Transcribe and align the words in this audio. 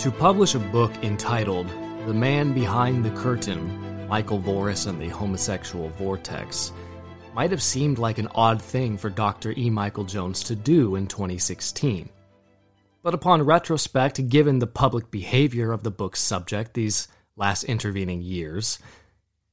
To 0.00 0.10
publish 0.10 0.54
a 0.54 0.58
book 0.58 0.90
entitled 1.04 1.68
The 2.06 2.14
Man 2.14 2.54
Behind 2.54 3.04
the 3.04 3.10
Curtain 3.10 4.08
Michael 4.08 4.40
Voris 4.40 4.86
and 4.86 4.98
the 4.98 5.10
Homosexual 5.10 5.90
Vortex 5.90 6.72
might 7.34 7.50
have 7.50 7.62
seemed 7.62 7.98
like 7.98 8.16
an 8.16 8.28
odd 8.34 8.62
thing 8.62 8.96
for 8.96 9.10
Dr. 9.10 9.52
E. 9.58 9.68
Michael 9.68 10.04
Jones 10.04 10.42
to 10.44 10.56
do 10.56 10.96
in 10.96 11.06
2016. 11.06 12.08
But 13.02 13.12
upon 13.12 13.42
retrospect, 13.42 14.26
given 14.30 14.58
the 14.58 14.66
public 14.66 15.10
behavior 15.10 15.70
of 15.70 15.82
the 15.82 15.90
book's 15.90 16.20
subject 16.20 16.72
these 16.72 17.06
last 17.36 17.64
intervening 17.64 18.22
years, 18.22 18.78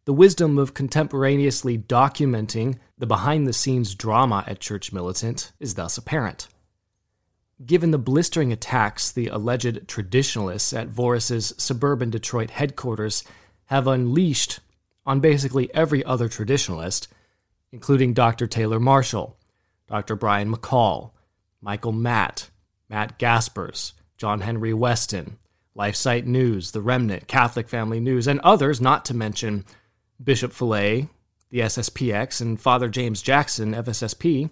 the 0.06 0.14
wisdom 0.14 0.58
of 0.58 0.74
contemporaneously 0.74 1.78
documenting 1.78 2.80
the 2.98 3.06
behind 3.06 3.48
the 3.48 3.52
scenes 3.52 3.96
drama 3.96 4.46
at 4.48 4.62
Church 4.62 4.94
Militant 4.94 5.52
is 5.60 5.74
thus 5.74 5.98
apparent. 5.98 6.48
Given 7.66 7.92
the 7.92 7.98
blistering 7.98 8.54
attacks 8.54 9.12
the 9.12 9.28
alleged 9.28 9.88
traditionalists 9.88 10.74
at 10.74 10.90
Voris's 10.90 11.54
suburban 11.58 12.12
Detroit 12.12 12.52
headquarters 12.52 13.24
have 13.66 13.88
unleashed 13.88 14.60
on 15.06 15.20
basically 15.20 15.74
every 15.74 16.04
other 16.04 16.30
traditionalist, 16.30 17.08
including 17.72 18.14
Dr. 18.14 18.46
Taylor 18.46 18.80
Marshall, 18.80 19.38
Dr. 19.88 20.16
Brian 20.16 20.54
McCall, 20.54 21.12
Michael 21.62 21.94
Matt, 21.94 22.50
Matt 22.90 23.18
Gaspers, 23.18 23.94
John 24.18 24.42
Henry 24.42 24.72
Westen, 24.72 25.38
LifeSite 25.76 26.26
News, 26.26 26.72
The 26.72 26.82
Remnant, 26.82 27.28
Catholic 27.28 27.70
Family 27.70 28.00
News, 28.00 28.28
and 28.28 28.40
others, 28.42 28.80
not 28.80 29.06
to 29.06 29.14
mention 29.14 29.66
Bishop 30.24 30.52
Fellay, 30.52 31.10
the 31.50 31.60
SSPX, 31.60 32.42
and 32.42 32.60
Father 32.60 32.90
James 32.90 33.22
Jackson, 33.22 33.74
FSSP, 33.74 34.50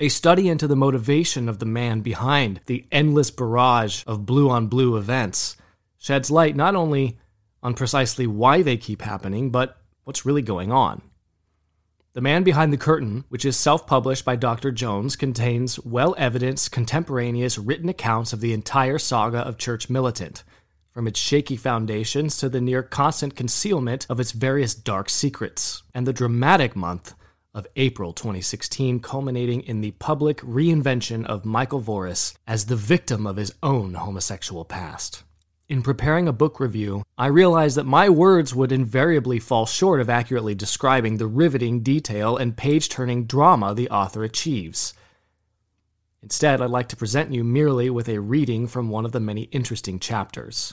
a 0.00 0.08
study 0.08 0.48
into 0.48 0.68
the 0.68 0.76
motivation 0.76 1.48
of 1.48 1.58
the 1.58 1.66
man 1.66 2.00
behind 2.00 2.60
the 2.66 2.86
endless 2.92 3.30
barrage 3.30 4.04
of 4.06 4.24
blue 4.24 4.48
on 4.48 4.68
blue 4.68 4.96
events 4.96 5.56
sheds 5.98 6.30
light 6.30 6.54
not 6.54 6.76
only 6.76 7.18
on 7.62 7.74
precisely 7.74 8.26
why 8.26 8.62
they 8.62 8.76
keep 8.76 9.02
happening, 9.02 9.50
but 9.50 9.76
what's 10.04 10.24
really 10.24 10.42
going 10.42 10.70
on. 10.70 11.02
The 12.12 12.20
Man 12.20 12.44
Behind 12.44 12.72
the 12.72 12.78
Curtain, 12.78 13.24
which 13.28 13.44
is 13.44 13.56
self 13.56 13.86
published 13.86 14.24
by 14.24 14.36
Dr. 14.36 14.70
Jones, 14.70 15.16
contains 15.16 15.78
well 15.80 16.14
evidenced 16.16 16.70
contemporaneous 16.70 17.58
written 17.58 17.88
accounts 17.88 18.32
of 18.32 18.40
the 18.40 18.52
entire 18.52 18.98
saga 18.98 19.38
of 19.38 19.58
Church 19.58 19.90
Militant, 19.90 20.44
from 20.92 21.06
its 21.06 21.18
shaky 21.18 21.56
foundations 21.56 22.38
to 22.38 22.48
the 22.48 22.60
near 22.60 22.82
constant 22.82 23.34
concealment 23.34 24.06
of 24.08 24.20
its 24.20 24.32
various 24.32 24.74
dark 24.74 25.10
secrets, 25.10 25.82
and 25.92 26.06
the 26.06 26.12
dramatic 26.12 26.74
month 26.74 27.14
of 27.54 27.66
April 27.76 28.12
2016, 28.12 29.00
culminating 29.00 29.62
in 29.62 29.80
the 29.80 29.92
public 29.92 30.38
reinvention 30.40 31.24
of 31.24 31.44
Michael 31.44 31.80
Voris 31.80 32.34
as 32.46 32.66
the 32.66 32.76
victim 32.76 33.26
of 33.26 33.36
his 33.36 33.52
own 33.62 33.94
homosexual 33.94 34.64
past. 34.64 35.24
In 35.68 35.82
preparing 35.82 36.26
a 36.26 36.32
book 36.32 36.60
review, 36.60 37.02
I 37.18 37.26
realized 37.26 37.76
that 37.76 37.84
my 37.84 38.08
words 38.08 38.54
would 38.54 38.72
invariably 38.72 39.38
fall 39.38 39.66
short 39.66 40.00
of 40.00 40.08
accurately 40.08 40.54
describing 40.54 41.18
the 41.18 41.26
riveting 41.26 41.80
detail 41.80 42.38
and 42.38 42.56
page 42.56 42.88
turning 42.88 43.26
drama 43.26 43.74
the 43.74 43.90
author 43.90 44.24
achieves. 44.24 44.94
Instead, 46.22 46.62
I'd 46.62 46.70
like 46.70 46.88
to 46.88 46.96
present 46.96 47.34
you 47.34 47.44
merely 47.44 47.90
with 47.90 48.08
a 48.08 48.18
reading 48.18 48.66
from 48.66 48.88
one 48.88 49.04
of 49.04 49.12
the 49.12 49.20
many 49.20 49.42
interesting 49.42 49.98
chapters. 49.98 50.72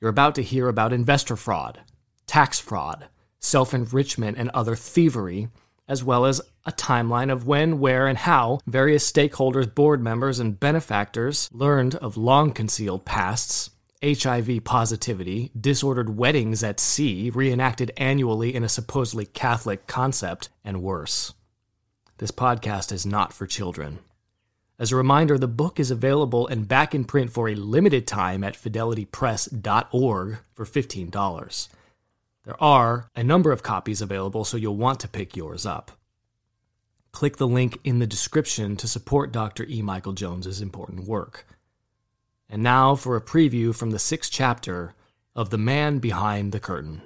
You're 0.00 0.10
about 0.10 0.34
to 0.34 0.42
hear 0.42 0.68
about 0.68 0.92
investor 0.92 1.36
fraud, 1.36 1.80
tax 2.26 2.60
fraud, 2.60 3.08
self 3.38 3.72
enrichment, 3.72 4.36
and 4.36 4.50
other 4.50 4.76
thievery 4.76 5.48
as 5.90 6.04
well 6.04 6.24
as 6.24 6.40
a 6.64 6.70
timeline 6.70 7.32
of 7.32 7.48
when, 7.48 7.80
where, 7.80 8.06
and 8.06 8.16
how 8.16 8.60
various 8.64 9.10
stakeholders, 9.10 9.74
board 9.74 10.00
members, 10.00 10.38
and 10.38 10.60
benefactors 10.60 11.50
learned 11.52 11.96
of 11.96 12.16
long 12.16 12.52
concealed 12.52 13.04
pasts, 13.04 13.70
HIV 14.00 14.62
positivity, 14.62 15.50
disordered 15.60 16.16
weddings 16.16 16.62
at 16.62 16.78
sea 16.78 17.28
reenacted 17.28 17.90
annually 17.96 18.54
in 18.54 18.62
a 18.62 18.68
supposedly 18.68 19.26
Catholic 19.26 19.88
concept, 19.88 20.48
and 20.64 20.80
worse. 20.80 21.34
This 22.18 22.30
podcast 22.30 22.92
is 22.92 23.04
not 23.04 23.32
for 23.32 23.48
children. 23.48 23.98
As 24.78 24.92
a 24.92 24.96
reminder, 24.96 25.38
the 25.38 25.48
book 25.48 25.80
is 25.80 25.90
available 25.90 26.46
and 26.46 26.68
back 26.68 26.94
in 26.94 27.04
print 27.04 27.32
for 27.32 27.48
a 27.48 27.56
limited 27.56 28.06
time 28.06 28.44
at 28.44 28.54
fidelitypress.org 28.54 30.38
for 30.54 30.64
$15. 30.64 31.68
There 32.50 32.60
are 32.64 33.08
a 33.14 33.22
number 33.22 33.52
of 33.52 33.62
copies 33.62 34.02
available, 34.02 34.44
so 34.44 34.56
you'll 34.56 34.74
want 34.74 34.98
to 35.00 35.08
pick 35.08 35.36
yours 35.36 35.64
up. 35.64 35.92
Click 37.12 37.36
the 37.36 37.46
link 37.46 37.78
in 37.84 38.00
the 38.00 38.08
description 38.08 38.76
to 38.78 38.88
support 38.88 39.30
Dr. 39.30 39.64
E. 39.66 39.82
Michael 39.82 40.14
Jones's 40.14 40.60
important 40.60 41.06
work. 41.06 41.46
And 42.48 42.60
now 42.60 42.96
for 42.96 43.14
a 43.14 43.20
preview 43.20 43.72
from 43.72 43.92
the 43.92 44.00
sixth 44.00 44.32
chapter 44.32 44.94
of 45.36 45.50
The 45.50 45.58
Man 45.58 46.00
Behind 46.00 46.50
the 46.50 46.58
Curtain. 46.58 47.02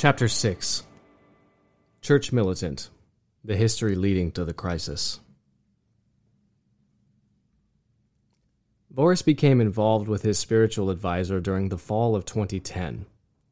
Chapter 0.00 0.28
6 0.28 0.84
Church 2.00 2.32
Militant 2.32 2.88
The 3.44 3.54
History 3.54 3.94
Leading 3.94 4.32
to 4.32 4.46
the 4.46 4.54
Crisis. 4.54 5.20
Voris 8.90 9.22
became 9.22 9.60
involved 9.60 10.08
with 10.08 10.22
his 10.22 10.38
spiritual 10.38 10.88
advisor 10.88 11.38
during 11.38 11.68
the 11.68 11.76
fall 11.76 12.16
of 12.16 12.24
2010, 12.24 13.04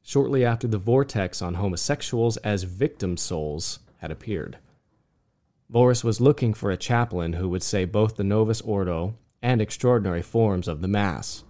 shortly 0.03 0.42
after 0.42 0.66
the 0.66 0.78
vortex 0.78 1.42
on 1.42 1.53
homosexuals 1.53 2.38
as 2.38 2.62
victim 2.62 3.19
souls 3.19 3.81
had 3.98 4.10
appeared. 4.10 4.56
Voris 5.70 6.03
was 6.03 6.19
looking 6.19 6.54
for 6.54 6.70
a 6.70 6.78
chaplain 6.78 7.34
who 7.34 7.50
would 7.50 7.62
say 7.62 7.84
both 7.84 8.16
the 8.16 8.25
Novus 8.25 8.62
Ordo 8.62 9.16
and 9.42 9.60
extraordinary 9.60 10.22
forms 10.22 10.66
of 10.66 10.81
the 10.81 10.88
Mass. 10.88 11.44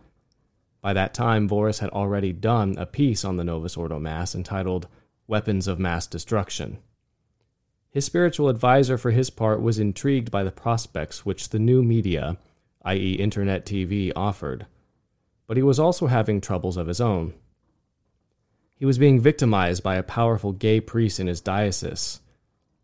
By 0.80 0.92
that 0.92 1.14
time, 1.14 1.48
Voris 1.48 1.80
had 1.80 1.90
already 1.90 2.32
done 2.32 2.76
a 2.78 2.86
piece 2.86 3.24
on 3.24 3.36
the 3.36 3.44
Novus 3.44 3.76
Ordo 3.76 3.98
Mass 3.98 4.34
entitled 4.34 4.86
Weapons 5.26 5.66
of 5.66 5.78
Mass 5.78 6.06
Destruction. 6.06 6.78
His 7.90 8.04
spiritual 8.04 8.48
advisor, 8.48 8.96
for 8.96 9.10
his 9.10 9.30
part, 9.30 9.60
was 9.60 9.78
intrigued 9.78 10.30
by 10.30 10.44
the 10.44 10.52
prospects 10.52 11.26
which 11.26 11.48
the 11.48 11.58
new 11.58 11.82
media, 11.82 12.36
i.e., 12.84 13.14
Internet 13.14 13.66
TV, 13.66 14.12
offered. 14.14 14.66
But 15.46 15.56
he 15.56 15.62
was 15.62 15.80
also 15.80 16.06
having 16.06 16.40
troubles 16.40 16.76
of 16.76 16.86
his 16.86 17.00
own. 17.00 17.34
He 18.76 18.84
was 18.84 18.98
being 18.98 19.20
victimized 19.20 19.82
by 19.82 19.96
a 19.96 20.02
powerful 20.04 20.52
gay 20.52 20.80
priest 20.80 21.18
in 21.18 21.26
his 21.26 21.40
diocese, 21.40 22.20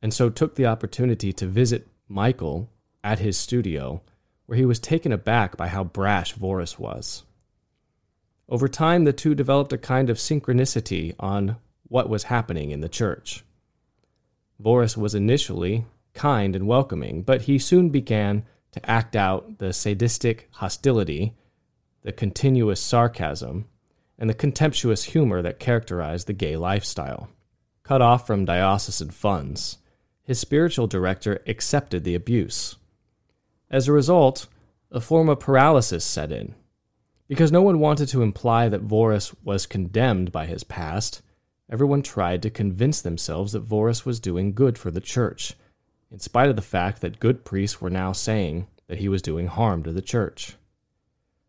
and 0.02 0.12
so 0.12 0.31
took 0.31 0.56
the 0.56 0.67
opportunity 0.67 1.32
to 1.35 1.47
visit 1.47 1.87
Michael 2.08 2.69
at 3.05 3.20
his 3.20 3.37
studio, 3.37 4.02
where 4.47 4.58
he 4.58 4.64
was 4.64 4.81
taken 4.81 5.12
aback 5.12 5.56
by 5.56 5.69
how 5.69 5.85
brash 5.85 6.35
Voris 6.35 6.79
was. 6.79 7.23
Over 8.49 8.69
time, 8.69 9.05
the 9.05 9.12
two 9.12 9.35
developed 9.35 9.73
a 9.73 9.79
kind 9.79 10.11
of 10.11 10.19
synchronicity 10.19 11.14
on 11.19 11.56
what 11.88 12.08
was 12.08 12.25
happening 12.25 12.70
in 12.70 12.81
the 12.81 12.88
church. 12.88 13.44
Voris 14.62 14.96
was 14.96 15.14
initially 15.14 15.87
kind 16.12 16.55
and 16.55 16.67
welcoming, 16.67 17.23
but 17.23 17.43
he 17.43 17.58
soon 17.58 17.91
began 17.91 18.44
to 18.73 18.91
act 18.91 19.17
out 19.17 19.58
the 19.58 19.73
sadistic 19.73 20.49
hostility, 20.52 21.35
the 22.02 22.12
continuous 22.12 22.81
sarcasm, 22.81 23.67
and 24.19 24.29
the 24.29 24.35
contemptuous 24.35 25.05
humor 25.05 25.43
that 25.43 25.58
characterized 25.58 26.26
the 26.26 26.32
gay 26.32 26.56
lifestyle. 26.56 27.29
Cut 27.82 28.02
off 28.02 28.26
from 28.26 28.44
diocesan 28.44 29.11
funds, 29.11 29.79
his 30.23 30.38
spiritual 30.38 30.87
director 30.87 31.43
accepted 31.47 32.05
the 32.05 32.14
abuse. 32.14 32.76
As 33.70 33.88
a 33.88 33.93
result, 33.93 34.47
a 34.90 35.00
form 35.00 35.29
of 35.29 35.40
paralysis 35.40 36.05
set 36.05 36.31
in 36.31 36.55
Because 37.35 37.51
no 37.51 37.63
one 37.63 37.81
wanted 37.81 38.07
to 38.11 38.23
imply 38.23 38.69
that 38.69 38.87
Voris 38.87 39.35
was 39.43 39.67
condemned 39.67 40.31
by 40.31 40.47
his 40.47 40.63
past, 40.63 41.21
everyone 41.69 42.01
tried 42.01 42.43
to 42.43 42.49
convince 42.49 43.03
themselves 43.03 43.51
that 43.55 43.69
Voris 43.69 44.07
was 44.07 44.21
doing 44.21 44.55
good 44.55 44.79
for 44.79 44.93
the 44.93 45.01
church, 45.01 45.55
in 46.13 46.21
spite 46.21 46.49
of 46.49 46.55
the 46.55 46.63
fact 46.63 47.01
that 47.01 47.19
good 47.19 47.45
priests 47.45 47.81
were 47.81 47.91
now 47.91 48.13
saying 48.13 48.69
that 48.87 48.99
he 48.99 49.09
was 49.09 49.21
doing 49.21 49.49
harm 49.49 49.83
to 49.83 49.91
the 49.91 50.01
church. 50.01 50.55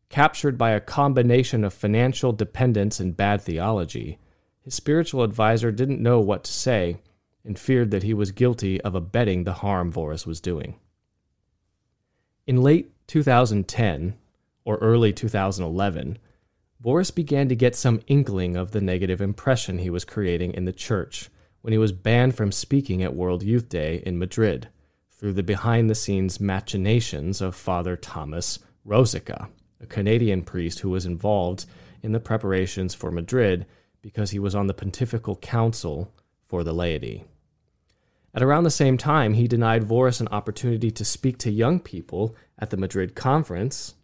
Captured 0.10 0.58
by 0.58 0.72
a 0.72 0.80
combination 0.80 1.64
of 1.64 1.72
financial 1.72 2.34
dependence 2.34 3.00
and 3.00 3.16
bad 3.16 3.40
theology, 3.44 4.18
his 4.64 4.74
spiritual 4.74 5.22
advisor 5.22 5.72
didn't 5.72 6.02
know 6.02 6.20
what 6.20 6.46
to 6.46 6.52
say 6.52 6.98
and 7.44 7.60
feared 7.60 7.92
that 7.92 8.02
he 8.02 8.16
was 8.16 8.32
guilty 8.32 8.82
of 8.82 8.96
abetting 8.96 9.44
the 9.44 9.54
harm 9.54 9.94
Voris 9.94 10.26
was 10.26 10.42
doing. 10.42 10.80
In 12.48 12.64
late 12.64 12.92
2010 13.06 14.16
or 14.66 14.78
early 14.78 15.14
2011, 15.14 16.18
Voris 16.84 17.14
began 17.14 17.48
to 17.48 17.56
get 17.56 17.76
some 17.76 18.02
inkling 18.08 18.58
of 18.58 18.72
the 18.72 18.82
negative 18.82 19.22
impression 19.22 19.78
he 19.78 19.90
was 19.90 20.04
creating 20.04 20.54
in 20.54 20.66
the 20.66 20.74
church 20.74 21.30
when 21.62 21.72
he 21.72 21.78
was 21.78 21.92
banned 21.92 22.36
from 22.36 22.52
speaking 22.52 23.02
at 23.02 23.16
World 23.16 23.42
Youth 23.42 23.70
Day 23.70 24.04
in 24.06 24.20
Madrid 24.20 24.68
through 25.12 25.34
the 25.34 25.44
behind 25.44 25.90
the 25.90 25.96
scenes 25.96 26.40
machinations 26.40 27.42
of 27.42 27.56
Father 27.56 27.96
Thomas 27.96 28.60
Rosica, 28.86 29.48
a 29.80 29.86
Canadian 29.86 30.44
priest 30.44 30.80
who 30.80 30.90
was 30.90 31.06
involved 31.06 31.66
in 32.04 32.12
the 32.12 32.20
preparations 32.20 32.94
for 32.94 33.10
Madrid 33.10 33.66
because 34.02 34.30
he 34.30 34.38
was 34.38 34.54
on 34.54 34.68
the 34.68 34.74
Pontifical 34.74 35.36
Council 35.38 36.14
for 36.46 36.64
the 36.64 36.74
laity. 36.74 37.24
At 38.36 38.44
around 38.44 38.66
the 38.66 38.70
same 38.70 38.98
time, 38.98 39.34
he 39.34 39.48
denied 39.48 39.84
Voris 39.84 40.22
an 40.22 40.28
opportunity 40.28 40.92
to 40.92 41.06
speak 41.06 41.40
to 41.40 41.50
young 41.50 41.80
people 41.80 42.36
at 42.60 42.70
the 42.70 42.78
Madrid 42.78 43.16
conference. 43.16 43.96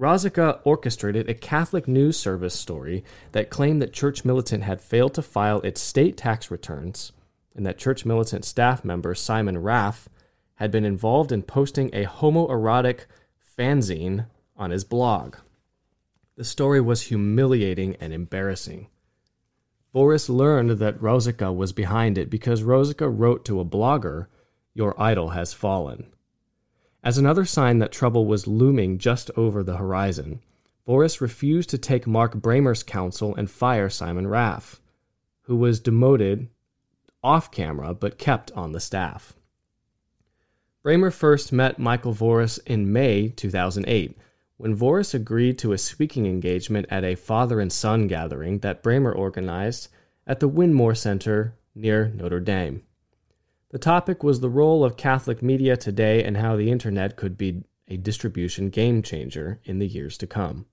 Rosica 0.00 0.60
orchestrated 0.64 1.28
a 1.28 1.34
Catholic 1.34 1.86
news 1.86 2.18
service 2.18 2.58
story 2.58 3.04
that 3.32 3.50
claimed 3.50 3.82
that 3.82 3.92
Church 3.92 4.24
Militant 4.24 4.64
had 4.64 4.80
failed 4.80 5.12
to 5.12 5.22
file 5.22 5.60
its 5.60 5.82
state 5.82 6.16
tax 6.16 6.50
returns 6.50 7.12
and 7.54 7.66
that 7.66 7.76
Church 7.76 8.06
Militant 8.06 8.46
staff 8.46 8.82
member 8.82 9.14
Simon 9.14 9.58
Raff 9.58 10.08
had 10.54 10.70
been 10.70 10.86
involved 10.86 11.32
in 11.32 11.42
posting 11.42 11.90
a 11.92 12.06
homoerotic 12.06 13.00
fanzine 13.58 14.24
on 14.56 14.70
his 14.70 14.84
blog. 14.84 15.36
The 16.36 16.44
story 16.44 16.80
was 16.80 17.02
humiliating 17.02 17.96
and 18.00 18.14
embarrassing. 18.14 18.86
Voris 19.94 20.30
learned 20.30 20.78
that 20.78 20.98
Rosica 20.98 21.54
was 21.54 21.74
behind 21.74 22.16
it 22.16 22.30
because 22.30 22.62
Rosica 22.62 23.06
wrote 23.06 23.44
to 23.44 23.60
a 23.60 23.66
blogger, 23.66 24.28
Your 24.72 24.98
idol 24.98 25.30
has 25.30 25.52
fallen. 25.52 26.06
As 27.02 27.16
another 27.16 27.44
sign 27.44 27.78
that 27.78 27.92
trouble 27.92 28.26
was 28.26 28.46
looming 28.46 28.98
just 28.98 29.30
over 29.36 29.62
the 29.62 29.76
horizon, 29.76 30.40
Voris 30.86 31.20
refused 31.20 31.70
to 31.70 31.78
take 31.78 32.06
Mark 32.06 32.34
Brammer's 32.34 32.82
counsel 32.82 33.34
and 33.36 33.50
fire 33.50 33.88
Simon 33.88 34.26
Raff, 34.26 34.80
who 35.42 35.56
was 35.56 35.80
demoted 35.80 36.48
off 37.22 37.50
camera 37.50 37.94
but 37.94 38.18
kept 38.18 38.52
on 38.52 38.72
the 38.72 38.80
staff. 38.80 39.34
Brammer 40.84 41.12
first 41.12 41.52
met 41.52 41.78
Michael 41.78 42.14
Voris 42.14 42.58
in 42.66 42.92
May 42.92 43.28
2008 43.28 44.16
when 44.56 44.76
Voris 44.76 45.14
agreed 45.14 45.58
to 45.58 45.72
a 45.72 45.78
speaking 45.78 46.26
engagement 46.26 46.86
at 46.90 47.04
a 47.04 47.14
father 47.14 47.60
and 47.60 47.72
son 47.72 48.06
gathering 48.06 48.58
that 48.58 48.82
Brammer 48.82 49.14
organized 49.14 49.88
at 50.26 50.40
the 50.40 50.48
Winmore 50.48 50.96
Center 50.96 51.54
near 51.74 52.08
Notre 52.14 52.40
Dame. 52.40 52.82
The 53.70 53.78
topic 53.78 54.24
was 54.24 54.40
the 54.40 54.50
role 54.50 54.84
of 54.84 54.96
Catholic 54.96 55.42
media 55.42 55.76
today 55.76 56.24
and 56.24 56.36
how 56.36 56.56
the 56.56 56.72
internet 56.72 57.16
could 57.16 57.38
be 57.38 57.62
a 57.86 57.96
distribution 57.96 58.68
game 58.68 59.00
changer 59.02 59.60
in 59.64 59.78
the 59.78 59.86
years 59.86 60.18
to 60.18 60.26
come. 60.26 60.66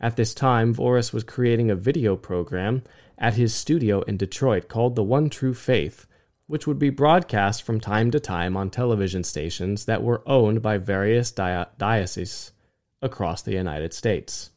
At 0.00 0.16
this 0.16 0.34
time, 0.34 0.74
Voris 0.74 1.14
was 1.14 1.24
creating 1.24 1.70
a 1.70 1.76
video 1.76 2.14
program 2.14 2.82
at 3.16 3.34
his 3.34 3.54
studio 3.54 4.02
in 4.02 4.18
Detroit 4.18 4.68
called 4.68 4.96
The 4.96 5.02
One 5.02 5.30
True 5.30 5.54
Faith, 5.54 6.06
which 6.46 6.66
would 6.66 6.78
be 6.78 6.90
broadcast 6.90 7.62
from 7.62 7.80
time 7.80 8.10
to 8.10 8.20
time 8.20 8.54
on 8.54 8.68
television 8.68 9.24
stations 9.24 9.86
that 9.86 10.02
were 10.02 10.22
owned 10.28 10.60
by 10.60 10.76
various 10.76 11.30
di- 11.30 11.66
dioceses 11.78 12.52
across 13.00 13.40
the 13.40 13.52
United 13.52 13.94
States. 13.94 14.50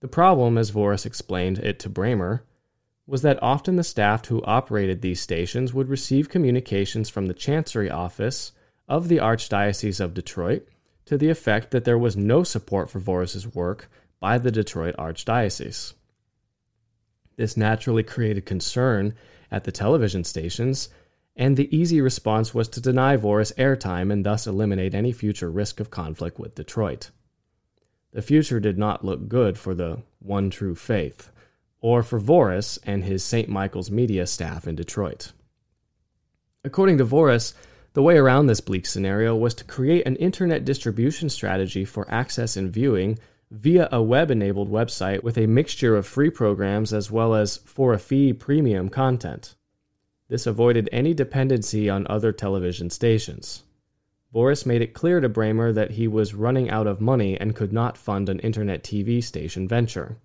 The 0.00 0.08
problem, 0.08 0.58
as 0.58 0.70
Voris 0.70 1.06
explained 1.06 1.58
it 1.58 1.78
to 1.80 1.90
Brammer, 1.90 2.40
was 3.08 3.22
that 3.22 3.42
often 3.42 3.76
the 3.76 3.82
staff 3.82 4.26
who 4.26 4.42
operated 4.44 5.00
these 5.00 5.18
stations 5.18 5.72
would 5.72 5.88
receive 5.88 6.28
communications 6.28 7.08
from 7.08 7.24
the 7.24 7.32
Chancery 7.32 7.90
Office 7.90 8.52
of 8.86 9.08
the 9.08 9.16
Archdiocese 9.16 9.98
of 9.98 10.12
Detroit 10.12 10.68
to 11.06 11.16
the 11.16 11.30
effect 11.30 11.70
that 11.70 11.86
there 11.86 11.96
was 11.96 12.18
no 12.18 12.42
support 12.42 12.90
for 12.90 13.00
Voris's 13.00 13.46
work 13.54 13.90
by 14.20 14.36
the 14.36 14.52
Detroit 14.52 14.94
Archdiocese. 14.98 15.94
This 17.36 17.56
naturally 17.56 18.02
created 18.02 18.44
concern 18.44 19.14
at 19.50 19.64
the 19.64 19.72
television 19.72 20.22
stations, 20.22 20.90
and 21.34 21.56
the 21.56 21.74
easy 21.74 22.02
response 22.02 22.52
was 22.52 22.68
to 22.68 22.80
deny 22.80 23.16
Voris 23.16 23.54
airtime 23.54 24.12
and 24.12 24.26
thus 24.26 24.46
eliminate 24.46 24.94
any 24.94 25.12
future 25.12 25.50
risk 25.50 25.80
of 25.80 25.90
conflict 25.90 26.38
with 26.38 26.56
Detroit. 26.56 27.10
The 28.12 28.20
future 28.20 28.60
did 28.60 28.76
not 28.76 29.02
look 29.02 29.28
good 29.28 29.56
for 29.56 29.74
the 29.74 30.02
One 30.18 30.50
True 30.50 30.74
Faith, 30.74 31.30
or 31.80 32.02
for 32.02 32.20
Voris 32.20 32.78
and 32.84 33.04
his 33.04 33.24
St. 33.24 33.48
Michael's 33.48 33.90
media 33.90 34.26
staff 34.26 34.66
in 34.66 34.74
Detroit. 34.74 35.32
According 36.64 36.98
to 36.98 37.04
Voris, 37.04 37.54
the 37.94 38.02
way 38.02 38.16
around 38.16 38.46
this 38.46 38.60
bleak 38.60 38.86
scenario 38.86 39.34
was 39.34 39.54
to 39.54 39.64
create 39.64 40.06
an 40.06 40.16
internet 40.16 40.64
distribution 40.64 41.28
strategy 41.28 41.84
for 41.84 42.10
access 42.10 42.56
and 42.56 42.72
viewing 42.72 43.18
via 43.50 43.88
a 43.90 44.02
web 44.02 44.30
enabled 44.30 44.70
website 44.70 45.22
with 45.22 45.38
a 45.38 45.46
mixture 45.46 45.96
of 45.96 46.06
free 46.06 46.30
programs 46.30 46.92
as 46.92 47.10
well 47.10 47.34
as 47.34 47.56
for 47.58 47.92
a 47.92 47.98
fee 47.98 48.32
premium 48.32 48.88
content. 48.88 49.54
This 50.28 50.46
avoided 50.46 50.88
any 50.92 51.14
dependency 51.14 51.88
on 51.88 52.06
other 52.08 52.32
television 52.32 52.90
stations. 52.90 53.62
Voris 54.34 54.66
made 54.66 54.82
it 54.82 54.92
clear 54.92 55.20
to 55.20 55.28
Brammer 55.28 55.72
that 55.72 55.92
he 55.92 56.06
was 56.06 56.34
running 56.34 56.68
out 56.68 56.86
of 56.86 57.00
money 57.00 57.40
and 57.40 57.56
could 57.56 57.72
not 57.72 57.96
fund 57.96 58.28
an 58.28 58.40
internet 58.40 58.84
TV 58.84 59.24
station 59.24 59.66
venture. 59.66 60.18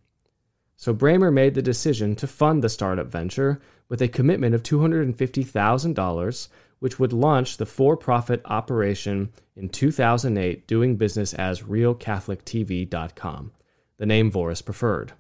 So 0.76 0.94
Brammer 0.94 1.32
made 1.32 1.54
the 1.56 1.62
decision 1.62 2.16
to 2.18 2.28
fund 2.28 2.64
the 2.64 2.70
startup 2.70 3.08
venture 3.08 3.62
with 3.90 4.02
a 4.02 4.08
commitment 4.08 4.56
of 4.56 4.64
$250,000, 4.64 6.48
which 6.80 7.00
would 7.00 7.14
launch 7.14 7.58
the 7.58 7.66
for 7.66 7.96
profit 7.96 8.42
operation 8.46 9.32
in 9.56 9.70
2008, 9.70 10.68
doing 10.68 10.96
business 10.96 11.34
as 11.34 11.62
RealCatholicTV.com, 11.62 13.52
the 13.98 14.06
name 14.06 14.32
Voris 14.32 14.66
preferred. 14.66 15.14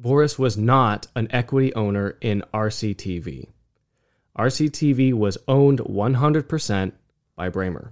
Voris 0.00 0.38
was 0.38 0.58
not 0.58 1.06
an 1.14 1.28
equity 1.30 1.74
owner 1.74 2.16
in 2.20 2.42
RCTV. 2.52 3.48
RCTV 4.36 5.12
was 5.12 5.38
owned 5.46 5.78
100% 5.78 6.92
by 7.36 7.50
Brammer. 7.50 7.90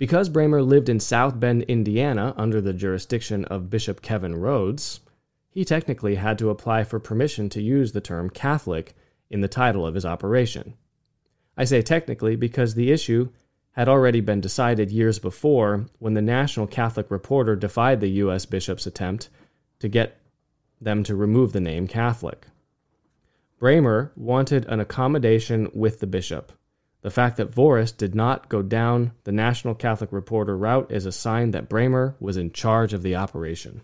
Because 0.00 0.30
Brammer 0.30 0.66
lived 0.66 0.88
in 0.88 0.98
South 0.98 1.38
Bend, 1.38 1.64
Indiana, 1.64 2.32
under 2.38 2.62
the 2.62 2.72
jurisdiction 2.72 3.44
of 3.44 3.68
Bishop 3.68 4.00
Kevin 4.00 4.32
Rhoades, 4.34 5.00
he 5.50 5.62
technically 5.62 6.14
had 6.14 6.38
to 6.38 6.48
apply 6.48 6.84
for 6.84 6.98
permission 6.98 7.50
to 7.50 7.60
use 7.60 7.92
the 7.92 8.00
term 8.00 8.30
Catholic 8.30 8.94
in 9.28 9.42
the 9.42 9.46
title 9.46 9.86
of 9.86 9.94
his 9.94 10.06
operation. 10.06 10.72
I 11.54 11.64
say 11.64 11.82
technically 11.82 12.34
because 12.34 12.74
the 12.74 12.90
issue 12.90 13.28
had 13.72 13.90
already 13.90 14.22
been 14.22 14.40
decided 14.40 14.90
years 14.90 15.18
before 15.18 15.84
when 15.98 16.14
the 16.14 16.22
National 16.22 16.66
Catholic 16.66 17.10
Reporter 17.10 17.54
defied 17.54 18.00
the 18.00 18.08
U.S. 18.22 18.46
bishop's 18.46 18.86
attempt 18.86 19.28
to 19.80 19.88
get 19.88 20.18
them 20.80 21.02
to 21.02 21.14
remove 21.14 21.52
the 21.52 21.60
name 21.60 21.86
Catholic. 21.86 22.46
Brammer 23.60 24.12
wanted 24.16 24.64
an 24.64 24.80
accommodation 24.80 25.70
with 25.74 26.00
the 26.00 26.06
bishop, 26.06 26.52
the 27.02 27.10
fact 27.10 27.36
that 27.36 27.50
Voris 27.50 27.96
did 27.96 28.14
not 28.14 28.48
go 28.48 28.62
down 28.62 29.12
the 29.24 29.32
National 29.32 29.74
Catholic 29.74 30.12
Reporter 30.12 30.56
route 30.56 30.90
is 30.90 31.06
a 31.06 31.12
sign 31.12 31.50
that 31.52 31.68
Brammer 31.68 32.14
was 32.20 32.36
in 32.36 32.52
charge 32.52 32.92
of 32.92 33.02
the 33.02 33.16
operation. 33.16 33.82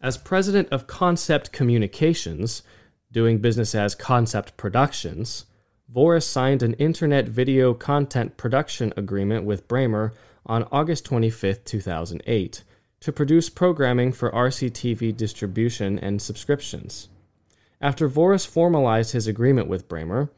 As 0.00 0.16
president 0.16 0.68
of 0.70 0.86
Concept 0.86 1.52
Communications, 1.52 2.62
doing 3.10 3.38
business 3.38 3.74
as 3.74 3.94
Concept 3.94 4.56
Productions, 4.56 5.46
Voris 5.92 6.24
signed 6.24 6.62
an 6.62 6.74
internet 6.74 7.28
video 7.28 7.74
content 7.74 8.36
production 8.36 8.92
agreement 8.96 9.44
with 9.44 9.66
Brammer 9.68 10.12
on 10.46 10.68
August 10.70 11.04
25, 11.06 11.64
2008, 11.64 12.64
to 13.00 13.12
produce 13.12 13.50
programming 13.50 14.12
for 14.12 14.30
RCTV 14.30 15.16
distribution 15.16 15.98
and 15.98 16.20
subscriptions. 16.20 17.08
After 17.80 18.08
Voris 18.08 18.46
formalized 18.46 19.12
his 19.12 19.26
agreement 19.26 19.68
with 19.68 19.88
Brammer, 19.88 20.30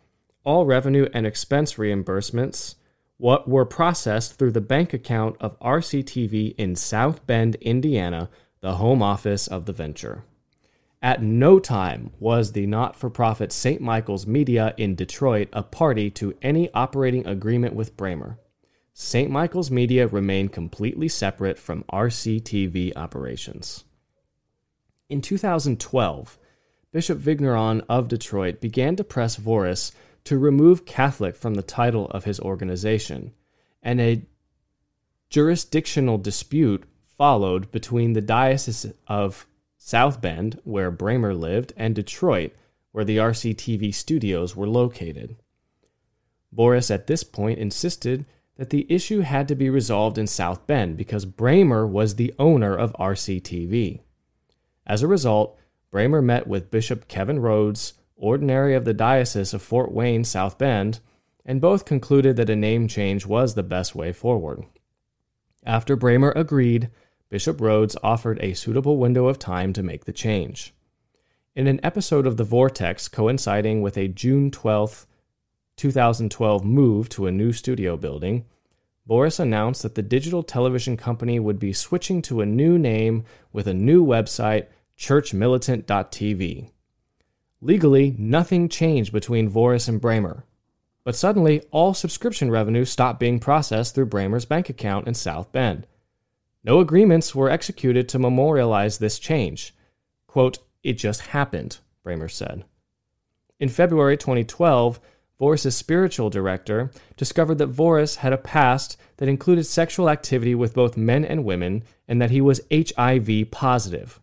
all 0.44 0.66
revenue 0.66 1.09
and 1.12 1.26
expense 1.26 1.75
reimbursements 1.75 2.76
what 3.16 3.47
were 3.47 3.66
processed 3.66 4.38
through 4.38 4.52
the 4.52 4.61
bank 4.62 4.94
account 4.94 5.37
of 5.40 5.59
RCTV 5.61 6.54
in 6.56 6.75
South 6.75 7.26
Bend, 7.26 7.56
Indiana, 7.56 8.30
the 8.61 8.76
home 8.76 9.02
office 9.02 9.47
of 9.47 9.66
the 9.66 9.75
venture. 9.75 10.25
At 11.02 11.23
no 11.23 11.59
time 11.59 12.12
was 12.18 12.52
the 12.52 12.66
not 12.66 12.97
for 12.97 13.11
profit 13.11 13.52
St. 13.52 13.80
Michael's 13.80 14.26
Media 14.26 14.75
in 14.76 14.94
Detroit 14.94 15.49
a 15.52 15.62
party 15.62 16.11
to 16.12 16.35
any 16.40 16.73
operating 16.73 17.26
agreement 17.26 17.75
with 17.75 17.97
Brammer. 17.97 18.38
St. 18.94 19.30
Michael's 19.30 19.70
Media 19.70 20.06
remained 20.06 20.52
completely 20.52 21.09
separate 21.09 21.59
from 21.59 21.85
RCTV 21.92 22.92
operations. 22.97 23.85
In 25.09 25.20
2012, 25.20 26.38
Bishop 26.92 27.18
Vigneron 27.18 27.82
of 27.88 28.09
Detroit 28.09 28.61
began 28.61 28.97
to 28.97 29.04
press 29.04 29.37
Voris 29.37 29.92
to 30.24 30.38
remove 30.38 30.86
Catholic 30.86 31.36
from 31.36 31.54
the 31.54 31.62
title 31.62 32.06
of 32.10 32.24
his 32.24 32.40
organization, 32.40 33.32
and 33.82 34.00
a 34.00 34.22
jurisdictional 35.28 36.18
dispute 36.18 36.84
followed 37.04 37.70
between 37.70 38.12
the 38.12 38.20
Diocese 38.20 38.86
of 39.06 39.46
South 39.76 40.20
Bend, 40.20 40.60
where 40.64 40.92
Brammer 40.92 41.38
lived, 41.38 41.72
and 41.76 41.94
Detroit, 41.94 42.52
where 42.92 43.04
the 43.04 43.18
RCTV 43.18 43.94
studios 43.94 44.56
were 44.56 44.68
located. 44.68 45.36
Voris 46.54 46.90
at 46.90 47.06
this 47.06 47.22
point 47.22 47.58
insisted 47.58 48.26
that 48.56 48.70
the 48.70 48.86
issue 48.90 49.20
had 49.20 49.48
to 49.48 49.54
be 49.54 49.70
resolved 49.70 50.18
in 50.18 50.26
South 50.26 50.66
Bend 50.66 50.96
because 50.96 51.24
Brammer 51.24 51.88
was 51.88 52.16
the 52.16 52.34
owner 52.38 52.76
of 52.76 52.92
RCTV. 52.94 54.00
As 54.86 55.02
a 55.02 55.06
result, 55.06 55.58
Brammer 55.92 56.22
met 56.22 56.46
with 56.46 56.70
Bishop 56.70 57.08
Kevin 57.08 57.38
Rhoades, 57.38 57.94
ordinary 58.20 58.74
of 58.74 58.84
the 58.84 58.94
Diocese 58.94 59.52
of 59.52 59.62
Fort 59.62 59.90
Wayne, 59.90 60.24
South 60.24 60.58
Bend, 60.58 61.00
and 61.44 61.60
both 61.60 61.84
concluded 61.84 62.36
that 62.36 62.50
a 62.50 62.56
name 62.56 62.86
change 62.86 63.26
was 63.26 63.54
the 63.54 63.62
best 63.62 63.94
way 63.94 64.12
forward. 64.12 64.64
After 65.64 65.96
Brammer 65.96 66.32
agreed, 66.36 66.90
Bishop 67.28 67.58
Rhoades 67.58 67.96
offered 68.02 68.38
a 68.40 68.54
suitable 68.54 68.98
window 68.98 69.26
of 69.26 69.38
time 69.38 69.72
to 69.72 69.82
make 69.82 70.04
the 70.04 70.12
change. 70.12 70.74
In 71.56 71.66
an 71.66 71.80
episode 71.82 72.26
of 72.26 72.36
The 72.36 72.44
Vortex 72.44 73.08
coinciding 73.08 73.82
with 73.82 73.96
a 73.96 74.08
June 74.08 74.50
12, 74.50 75.06
2012 75.76 76.64
move 76.64 77.08
to 77.08 77.26
a 77.26 77.32
new 77.32 77.52
studio 77.52 77.96
building, 77.96 78.44
Voris 79.08 79.40
announced 79.40 79.82
that 79.82 79.94
the 79.96 80.02
digital 80.02 80.42
television 80.42 80.96
company 80.96 81.40
would 81.40 81.58
be 81.58 81.72
switching 81.72 82.22
to 82.22 82.40
a 82.40 82.46
new 82.46 82.78
name 82.78 83.24
with 83.52 83.66
a 83.66 83.74
new 83.74 84.04
website, 84.04 84.66
churchmilitant.tv. 84.96 86.70
Legally, 87.62 88.14
nothing 88.18 88.68
changed 88.68 89.12
between 89.12 89.50
Voris 89.50 89.88
and 89.88 90.00
Brammer. 90.00 90.44
But 91.04 91.16
suddenly, 91.16 91.62
all 91.70 91.94
subscription 91.94 92.50
revenue 92.50 92.84
stopped 92.84 93.20
being 93.20 93.38
processed 93.38 93.94
through 93.94 94.06
Brammer's 94.06 94.44
bank 94.44 94.68
account 94.68 95.06
in 95.06 95.14
South 95.14 95.52
Bend. 95.52 95.86
No 96.62 96.80
agreements 96.80 97.34
were 97.34 97.50
executed 97.50 98.08
to 98.08 98.18
memorialize 98.18 98.98
this 98.98 99.18
change. 99.18 99.74
Quote, 100.26 100.58
it 100.82 100.94
just 100.94 101.20
happened, 101.22 101.78
Brammer 102.04 102.30
said. 102.30 102.64
In 103.58 103.68
February 103.68 104.16
2012, 104.16 105.00
Voris's 105.40 105.74
spiritual 105.74 106.28
director 106.28 106.90
discovered 107.16 107.56
that 107.58 107.72
Voris 107.72 108.16
had 108.16 108.32
a 108.32 108.38
past 108.38 108.98
that 109.16 109.28
included 109.28 109.64
sexual 109.64 110.10
activity 110.10 110.54
with 110.54 110.74
both 110.74 110.96
men 110.96 111.24
and 111.24 111.44
women 111.44 111.82
and 112.06 112.20
that 112.20 112.30
he 112.30 112.40
was 112.40 112.60
HIV 112.70 113.50
positive. 113.50 114.20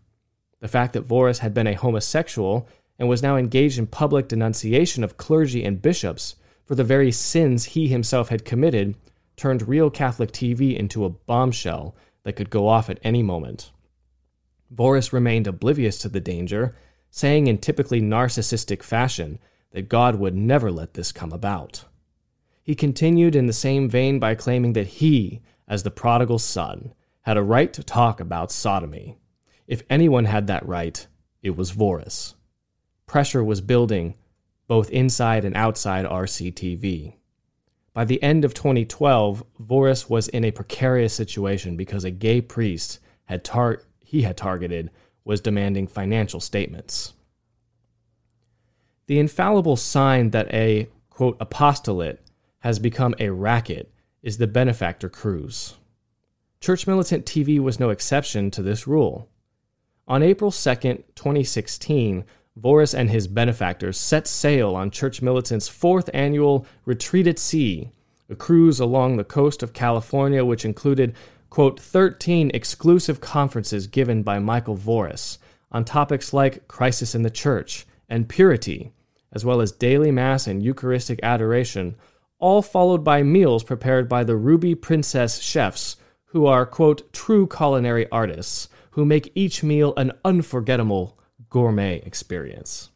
The 0.59 0.67
fact 0.67 0.93
that 0.93 1.07
Voris 1.07 1.39
had 1.39 1.53
been 1.53 1.67
a 1.67 1.73
homosexual 1.73 2.67
and 2.99 3.07
was 3.07 3.23
now 3.23 3.37
engaged 3.37 3.77
in 3.77 3.87
public 3.87 4.27
denunciation 4.27 5.03
of 5.03 5.17
clergy 5.17 5.63
and 5.63 5.81
bishops 5.81 6.35
for 6.65 6.75
the 6.75 6.83
very 6.83 7.11
sins 7.11 7.65
he 7.65 7.87
himself 7.87 8.29
had 8.29 8.45
committed 8.45 8.95
turned 9.35 9.67
Real 9.67 9.89
Catholic 9.89 10.31
TV 10.31 10.75
into 10.75 11.05
a 11.05 11.09
bombshell 11.09 11.95
that 12.23 12.33
could 12.33 12.49
go 12.49 12.67
off 12.67 12.89
at 12.89 12.99
any 13.03 13.23
moment. 13.23 13.71
Voris 14.73 15.13
remained 15.13 15.47
oblivious 15.47 15.97
to 15.99 16.09
the 16.09 16.19
danger, 16.19 16.75
saying 17.09 17.47
in 17.47 17.57
typically 17.57 18.01
narcissistic 18.01 18.83
fashion 18.83 19.39
that 19.71 19.87
God 19.87 20.15
would 20.15 20.35
never 20.35 20.71
let 20.71 20.95
this 20.95 21.11
come 21.11 21.31
about. 21.31 21.85
He 22.63 22.75
continued 22.75 23.35
in 23.35 23.45
the 23.45 23.53
same 23.53 23.89
vein 23.89 24.19
by 24.19 24.35
claiming 24.35 24.73
that 24.73 24.87
he, 24.87 25.41
as 25.67 25.83
the 25.83 25.91
prodigal 25.91 26.39
son, 26.39 26.93
had 27.21 27.37
a 27.37 27.43
right 27.43 27.71
to 27.73 27.83
talk 27.83 28.19
about 28.19 28.51
sodomy. 28.51 29.17
If 29.67 29.83
anyone 29.89 30.25
had 30.25 30.47
that 30.47 30.67
right, 30.67 31.07
it 31.41 31.55
was 31.55 31.71
Voris. 31.71 32.33
Pressure 33.07 33.43
was 33.43 33.61
building, 33.61 34.15
both 34.67 34.89
inside 34.89 35.45
and 35.45 35.55
outside 35.55 36.05
RCTV. 36.05 37.15
By 37.93 38.05
the 38.05 38.21
end 38.21 38.45
of 38.45 38.53
2012, 38.53 39.43
Voris 39.59 40.09
was 40.09 40.27
in 40.27 40.43
a 40.43 40.51
precarious 40.51 41.13
situation 41.13 41.75
because 41.75 42.03
a 42.03 42.11
gay 42.11 42.41
priest 42.41 42.99
had 43.25 43.43
tar- 43.43 43.81
he 43.99 44.21
had 44.21 44.37
targeted 44.37 44.91
was 45.23 45.41
demanding 45.41 45.87
financial 45.87 46.39
statements. 46.39 47.13
The 49.07 49.19
infallible 49.19 49.77
sign 49.77 50.29
that 50.31 50.53
a, 50.53 50.89
quote, 51.09 51.37
apostolate 51.39 52.21
has 52.59 52.77
become 52.77 53.15
a 53.19 53.29
racket 53.29 53.91
is 54.21 54.37
the 54.37 54.47
benefactor 54.47 55.09
cruise. 55.09 55.75
Church 56.59 56.85
Militant 56.85 57.25
TV 57.25 57.59
was 57.59 57.79
no 57.79 57.89
exception 57.89 58.51
to 58.51 58.61
this 58.61 58.85
rule. 58.85 59.29
On 60.07 60.21
April 60.21 60.51
2, 60.51 60.75
2016, 61.15 62.25
Voris 62.57 62.93
and 62.93 63.09
his 63.09 63.27
benefactors 63.27 63.97
set 63.97 64.27
sail 64.27 64.75
on 64.75 64.89
Church 64.89 65.21
Militant's 65.21 65.67
fourth 65.67 66.09
annual 66.13 66.65
Retreat 66.85 67.27
at 67.27 67.37
Sea, 67.37 67.91
a 68.29 68.35
cruise 68.35 68.79
along 68.79 69.17
the 69.17 69.23
coast 69.23 69.61
of 69.61 69.73
California 69.73 70.43
which 70.43 70.65
included, 70.65 71.13
quote, 71.49 71.79
13 71.79 72.51
exclusive 72.53 73.21
conferences 73.21 73.85
given 73.85 74.23
by 74.23 74.39
Michael 74.39 74.75
Voris 74.75 75.37
on 75.71 75.85
topics 75.85 76.33
like 76.33 76.67
crisis 76.67 77.13
in 77.13 77.21
the 77.21 77.29
church 77.29 77.85
and 78.09 78.29
purity, 78.29 78.91
as 79.31 79.45
well 79.45 79.61
as 79.61 79.71
daily 79.71 80.11
Mass 80.11 80.47
and 80.47 80.63
Eucharistic 80.63 81.19
adoration, 81.21 81.95
all 82.39 82.61
followed 82.61 83.03
by 83.03 83.21
meals 83.21 83.63
prepared 83.63 84.09
by 84.09 84.23
the 84.23 84.35
Ruby 84.35 84.73
Princess 84.73 85.39
chefs, 85.39 85.97
who 86.31 86.45
are, 86.45 86.65
quote, 86.65 87.11
true 87.13 87.47
culinary 87.47 88.09
artists, 88.11 88.69
who 88.91 89.05
make 89.05 89.31
each 89.35 89.63
meal 89.63 89.93
an 89.95 90.11
unforgettable 90.25 91.17
gourmet 91.49 92.01
experience. 92.05 92.89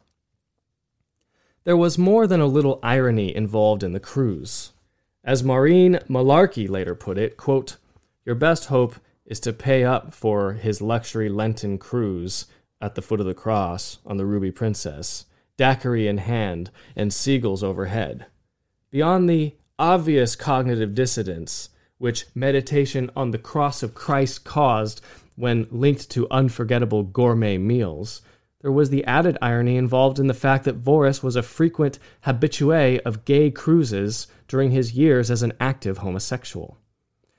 There 1.64 1.76
was 1.76 1.98
more 1.98 2.26
than 2.26 2.40
a 2.40 2.46
little 2.46 2.80
irony 2.82 3.34
involved 3.34 3.82
in 3.82 3.92
the 3.92 4.00
cruise. 4.00 4.72
As 5.24 5.44
Maureen 5.44 6.00
Mullarkey 6.08 6.68
later 6.68 6.94
put 6.94 7.18
it, 7.18 7.36
quote, 7.36 7.76
Your 8.24 8.34
best 8.34 8.66
hope 8.66 8.96
is 9.24 9.38
to 9.40 9.52
pay 9.52 9.84
up 9.84 10.12
for 10.12 10.54
his 10.54 10.82
luxury 10.82 11.28
Lenten 11.28 11.78
cruise 11.78 12.46
at 12.80 12.96
the 12.96 13.02
foot 13.02 13.20
of 13.20 13.26
the 13.26 13.34
cross 13.34 13.98
on 14.04 14.16
the 14.16 14.26
Ruby 14.26 14.50
Princess 14.50 15.26
daiquiri 15.56 16.08
in 16.08 16.18
hand, 16.18 16.70
and 16.96 17.12
seagulls 17.12 17.62
overhead. 17.62 18.26
Beyond 18.90 19.28
the 19.28 19.54
obvious 19.78 20.36
cognitive 20.36 20.94
dissonance 20.94 21.70
which 21.98 22.26
meditation 22.34 23.10
on 23.14 23.30
the 23.30 23.38
cross 23.38 23.82
of 23.82 23.94
Christ 23.94 24.44
caused 24.44 25.00
when 25.36 25.68
linked 25.70 26.10
to 26.10 26.26
unforgettable 26.30 27.04
gourmet 27.04 27.58
meals, 27.58 28.22
there 28.62 28.72
was 28.72 28.90
the 28.90 29.04
added 29.04 29.36
irony 29.42 29.76
involved 29.76 30.18
in 30.18 30.28
the 30.28 30.34
fact 30.34 30.64
that 30.64 30.80
Voris 30.80 31.22
was 31.22 31.36
a 31.36 31.42
frequent 31.42 31.98
habitué 32.24 33.00
of 33.00 33.24
gay 33.24 33.50
cruises 33.50 34.28
during 34.48 34.70
his 34.70 34.92
years 34.92 35.30
as 35.30 35.42
an 35.42 35.52
active 35.60 35.98
homosexual. 35.98 36.78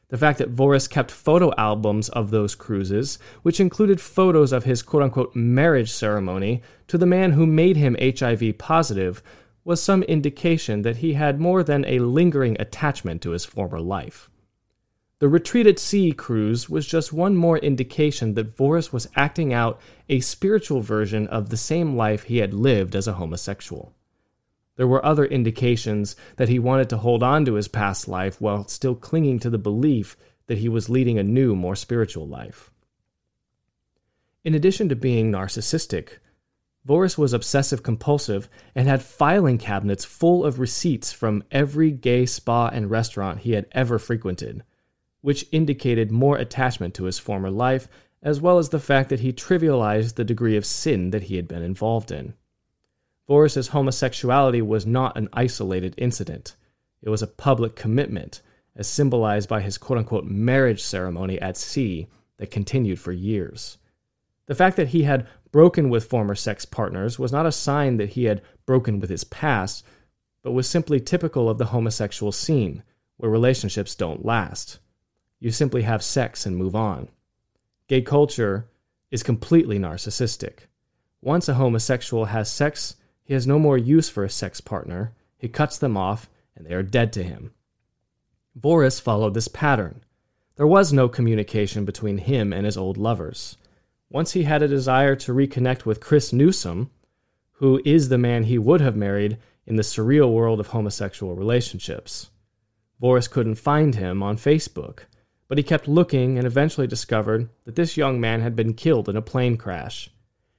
The 0.10 0.18
fact 0.18 0.38
that 0.38 0.54
Voris 0.54 0.88
kept 0.88 1.10
photo 1.10 1.52
albums 1.58 2.10
of 2.10 2.30
those 2.30 2.54
cruises, 2.54 3.18
which 3.42 3.60
included 3.60 4.00
photos 4.00 4.52
of 4.52 4.66
his 4.66 4.84
quote 4.84 5.02
unquote 5.02 5.36
marriage 5.36 5.92
ceremony 5.92 6.62
to 6.88 6.98
the 6.98 7.06
man 7.06 7.32
who 7.32 7.48
made 7.48 7.78
him 7.78 7.98
HIV 8.00 8.58
positive, 8.60 9.24
was 9.64 9.82
some 9.82 10.04
indication 10.04 10.82
that 10.82 10.98
he 10.98 11.14
had 11.14 11.40
more 11.40 11.64
than 11.64 11.86
a 11.86 12.00
lingering 12.00 12.58
attachment 12.60 13.22
to 13.22 13.32
his 13.32 13.46
former 13.46 13.80
life. 13.80 14.30
The 15.24 15.30
Retreat 15.30 15.68
at 15.68 15.80
Sea 15.80 16.12
cruise 16.12 16.70
was 16.70 16.86
just 16.86 17.14
one 17.14 17.38
more 17.38 17.58
indication 17.58 18.34
that 18.34 18.58
Voris 18.58 18.92
was 18.92 19.08
acting 19.16 19.54
out 19.54 19.80
a 20.10 20.20
spiritual 20.20 20.82
version 20.82 21.28
of 21.28 21.48
the 21.48 21.56
same 21.56 21.96
life 21.96 22.24
he 22.24 22.40
had 22.40 22.54
lived 22.54 22.94
as 22.94 23.08
a 23.08 23.14
homosexual. 23.14 23.94
There 24.76 24.86
were 24.86 25.06
other 25.06 25.24
indications 25.24 26.18
that 26.36 26.50
he 26.50 26.60
wanted 26.60 26.90
to 26.90 26.98
hold 26.98 27.24
on 27.24 27.46
to 27.46 27.54
his 27.54 27.70
past 27.70 28.10
life 28.10 28.42
while 28.42 28.68
still 28.68 28.96
clinging 28.96 29.40
to 29.40 29.50
the 29.50 29.58
belief 29.58 30.18
that 30.48 30.58
he 30.58 30.68
was 30.68 30.90
leading 30.90 31.18
a 31.18 31.24
new, 31.24 31.56
more 31.56 31.78
spiritual 31.78 32.28
life. 32.28 32.70
In 34.44 34.54
addition 34.54 34.90
to 34.90 34.96
being 34.98 35.32
narcissistic, 35.32 36.18
Voris 36.86 37.18
was 37.18 37.32
obsessive 37.32 37.82
compulsive 37.82 38.50
and 38.76 38.90
had 38.90 39.02
filing 39.02 39.58
cabinets 39.58 40.04
full 40.04 40.44
of 40.44 40.60
receipts 40.60 41.14
from 41.14 41.46
every 41.50 41.92
gay 41.92 42.26
spa 42.26 42.68
and 42.68 42.92
restaurant 42.92 43.40
he 43.40 43.54
had 43.54 43.68
ever 43.72 43.98
frequented, 43.98 44.64
which 45.24 45.48
indicated 45.54 46.12
more 46.12 46.36
attachment 46.38 46.94
to 46.94 47.06
his 47.06 47.18
former 47.18 47.50
life, 47.50 47.88
as 48.22 48.42
well 48.42 48.60
as 48.60 48.70
the 48.70 48.80
fact 48.80 49.08
that 49.08 49.22
he 49.22 49.32
trivialized 49.32 50.16
the 50.16 50.26
degree 50.26 50.58
of 50.58 50.66
sin 50.66 51.12
that 51.12 51.24
he 51.24 51.38
had 51.38 51.48
been 51.48 51.64
involved 51.64 52.12
in. 52.12 52.34
Voris's 53.26 53.70
homosexuality 53.70 54.62
was 54.62 54.86
not 54.86 55.18
an 55.18 55.30
isolated 55.32 55.96
incident. 55.98 56.58
It 57.02 57.10
was 57.10 57.22
a 57.22 57.28
public 57.28 57.74
commitment, 57.74 58.42
as 58.76 58.86
symbolized 58.86 59.48
by 59.48 59.62
his 59.62 59.78
quote 59.78 59.98
unquote 59.98 60.26
marriage 60.26 60.84
ceremony 60.84 61.40
at 61.40 61.56
sea 61.56 62.10
that 62.38 62.52
continued 62.52 63.00
for 63.00 63.14
years. 63.14 63.78
The 64.48 64.56
fact 64.56 64.76
that 64.76 64.90
he 64.90 65.04
had 65.04 65.26
broken 65.54 65.90
with 65.90 66.04
former 66.04 66.36
sex 66.36 66.66
partners 66.66 67.18
was 67.18 67.32
not 67.32 67.46
a 67.46 67.52
sign 67.54 67.96
that 67.96 68.10
he 68.10 68.26
had 68.26 68.42
broken 68.66 69.00
with 69.00 69.10
his 69.10 69.24
past, 69.24 69.86
but 70.44 70.52
was 70.52 70.70
simply 70.70 71.00
typical 71.00 71.50
of 71.50 71.58
the 71.58 71.68
homosexual 71.68 72.34
scene, 72.34 72.84
where 73.16 73.32
relationships 73.32 73.96
don't 73.96 74.26
last. 74.26 74.80
You 75.44 75.52
simply 75.52 75.82
have 75.82 76.02
sex 76.02 76.46
and 76.46 76.56
move 76.56 76.74
on. 76.74 77.10
Gay 77.90 78.02
culture 78.02 78.70
is 79.12 79.24
completely 79.24 79.78
narcissistic. 79.78 80.68
Once 81.22 81.50
a 81.50 81.56
homosexual 81.56 82.24
has 82.24 82.50
sex, 82.50 82.96
he 83.26 83.34
has 83.34 83.46
no 83.46 83.60
more 83.60 83.78
use 83.78 84.08
for 84.08 84.24
a 84.24 84.30
sex 84.30 84.62
partner. 84.62 85.14
He 85.38 85.50
cuts 85.50 85.78
them 85.78 85.98
off, 85.98 86.30
and 86.56 86.66
they 86.66 86.74
are 86.74 86.82
dead 86.82 87.12
to 87.12 87.24
him. 87.24 87.52
Voris 88.58 89.02
followed 89.02 89.34
this 89.34 89.50
pattern. 89.50 90.06
There 90.56 90.66
was 90.66 90.94
no 90.94 91.10
communication 91.10 91.84
between 91.84 92.20
him 92.20 92.54
and 92.54 92.66
his 92.66 92.78
old 92.78 92.96
lovers. 92.96 93.58
Once 94.10 94.32
he 94.32 94.44
had 94.44 94.62
a 94.62 94.68
desire 94.70 95.18
to 95.18 95.34
reconnect 95.34 95.84
with 95.84 96.00
Chris 96.00 96.32
Newsom, 96.32 96.90
who 97.52 97.82
is 97.84 98.08
the 98.08 98.18
man 98.18 98.46
he 98.46 98.58
would 98.58 98.80
have 98.80 98.96
married 98.96 99.38
in 99.68 99.76
the 99.76 99.84
surreal 99.84 100.32
world 100.32 100.62
of 100.62 100.68
homosexual 100.68 101.36
relationships. 101.36 102.30
Voris 103.02 103.30
couldn't 103.30 103.56
find 103.56 103.96
him 103.96 104.24
on 104.24 104.38
Facebook, 104.38 105.00
but 105.54 105.60
he 105.60 105.64
kept 105.64 105.88
looking 105.88 106.36
and 106.36 106.48
eventually 106.48 106.88
discovered 106.88 107.48
that 107.66 107.76
this 107.76 107.96
young 107.96 108.20
man 108.20 108.42
had 108.42 108.56
been 108.56 108.74
killed 108.74 109.08
in 109.08 109.16
a 109.16 109.22
plane 109.22 109.56
crash. 109.56 110.10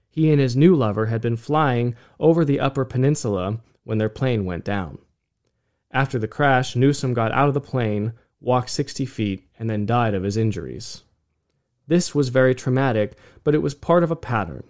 He 0.09 0.31
and 0.31 0.41
his 0.41 0.55
new 0.55 0.77
lover 0.77 1.07
had 1.07 1.21
been 1.21 1.37
flying 1.37 1.97
over 2.21 2.45
the 2.45 2.61
Upper 2.61 2.85
Peninsula 2.85 3.59
when 3.83 3.99
their 3.99 4.09
plane 4.09 4.45
went 4.45 4.63
down. 4.65 4.99
After 5.91 6.17
the 6.17 6.29
crash, 6.29 6.77
Newsom 6.77 7.13
got 7.13 7.33
out 7.33 7.49
of 7.49 7.55
the 7.55 7.61
plane, 7.61 8.13
walked 8.41 8.71
60 8.71 9.05
feet, 9.05 9.49
and 9.59 9.69
then 9.69 9.85
died 9.85 10.15
of 10.15 10.23
his 10.23 10.37
injuries. 10.37 11.03
This 11.89 12.15
was 12.15 12.29
very 12.29 12.55
traumatic, 12.55 13.19
but 13.43 13.57
it 13.57 13.63
was 13.63 13.75
part 13.75 14.05
of 14.05 14.13
a 14.13 14.15
pattern. 14.31 14.63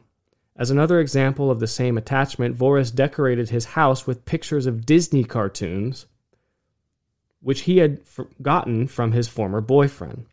As 0.57 0.71
another 0.71 1.01
example 1.01 1.51
of 1.51 1.61
the 1.61 1.67
same 1.67 1.99
attachment, 1.99 2.57
Voris 2.57 2.95
decorated 2.95 3.51
his 3.51 3.67
house 3.67 4.07
with 4.07 4.25
pictures 4.25 4.65
of 4.65 4.87
Disney 4.87 5.25
cartoons, 5.25 6.07
which 7.45 7.61
he 7.63 7.77
had 7.79 8.01
gotten 8.41 8.89
from 8.89 9.13
his 9.13 9.29
former 9.29 9.61
boyfriend. 9.61 10.25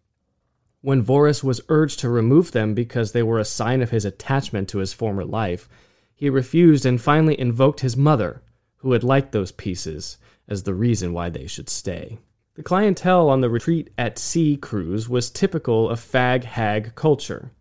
When 0.80 1.04
Voris 1.04 1.44
was 1.44 1.62
urged 1.68 2.00
to 2.00 2.10
remove 2.10 2.54
them 2.54 2.74
because 2.74 3.12
they 3.12 3.22
were 3.22 3.38
a 3.38 3.46
sign 3.46 3.82
of 3.82 3.92
his 3.92 4.06
attachment 4.06 4.70
to 4.70 4.80
his 4.80 4.94
former 4.94 5.26
life, 5.26 5.70
he 6.16 6.30
refused 6.30 6.86
and 6.86 7.00
finally 7.00 7.40
invoked 7.40 7.82
his 7.82 7.98
mother, 7.98 8.42
who 8.78 8.94
had 8.94 9.04
liked 9.04 9.34
those 9.34 9.52
pieces, 9.52 10.18
as 10.48 10.64
the 10.64 10.74
reason 10.74 11.12
why 11.12 11.30
they 11.30 11.48
should 11.48 11.70
stay. 11.70 12.18
The 12.56 12.64
clientele 12.64 13.30
on 13.30 13.42
the 13.42 13.50
Retreat 13.50 13.90
at 13.98 14.18
Sea 14.18 14.56
cruise 14.56 15.10
was 15.10 15.30
typical 15.30 15.90
of 15.90 16.00
fag 16.00 16.46
hag 16.46 16.96
culture. 16.96 17.52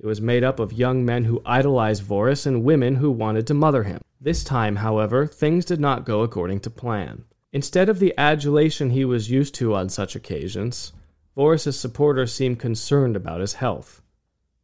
It 0.00 0.06
was 0.06 0.20
made 0.20 0.42
up 0.42 0.58
of 0.58 0.72
young 0.72 1.04
men 1.04 1.24
who 1.24 1.42
idolized 1.44 2.02
Voris 2.02 2.46
and 2.46 2.64
women 2.64 2.96
who 2.96 3.10
wanted 3.10 3.46
to 3.48 3.54
mother 3.54 3.82
him. 3.82 4.00
This 4.20 4.42
time, 4.42 4.76
however, 4.76 5.26
things 5.26 5.66
did 5.66 5.80
not 5.80 6.04
go 6.06 6.22
according 6.22 6.60
to 6.60 6.70
plan. 6.70 7.24
Instead 7.52 7.88
of 7.88 7.98
the 7.98 8.14
adulation 8.18 8.90
he 8.90 9.04
was 9.04 9.30
used 9.30 9.54
to 9.54 9.74
on 9.74 9.88
such 9.88 10.16
occasions, 10.16 10.92
Voris's 11.36 11.78
supporters 11.78 12.32
seemed 12.32 12.58
concerned 12.58 13.14
about 13.14 13.40
his 13.40 13.54
health. 13.54 14.02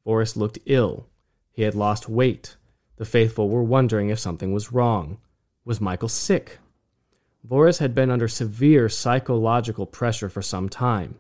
Voris 0.06 0.36
looked 0.36 0.58
ill. 0.66 1.06
He 1.52 1.62
had 1.62 1.74
lost 1.74 2.08
weight. 2.08 2.56
The 2.96 3.04
faithful 3.04 3.48
were 3.48 3.62
wondering 3.62 4.08
if 4.08 4.18
something 4.18 4.52
was 4.52 4.72
wrong. 4.72 5.18
Was 5.64 5.80
Michael 5.80 6.08
sick? 6.08 6.58
Voris 7.48 7.78
had 7.78 7.94
been 7.94 8.10
under 8.10 8.28
severe 8.28 8.88
psychological 8.88 9.86
pressure 9.86 10.28
for 10.28 10.42
some 10.42 10.68
time. 10.68 11.16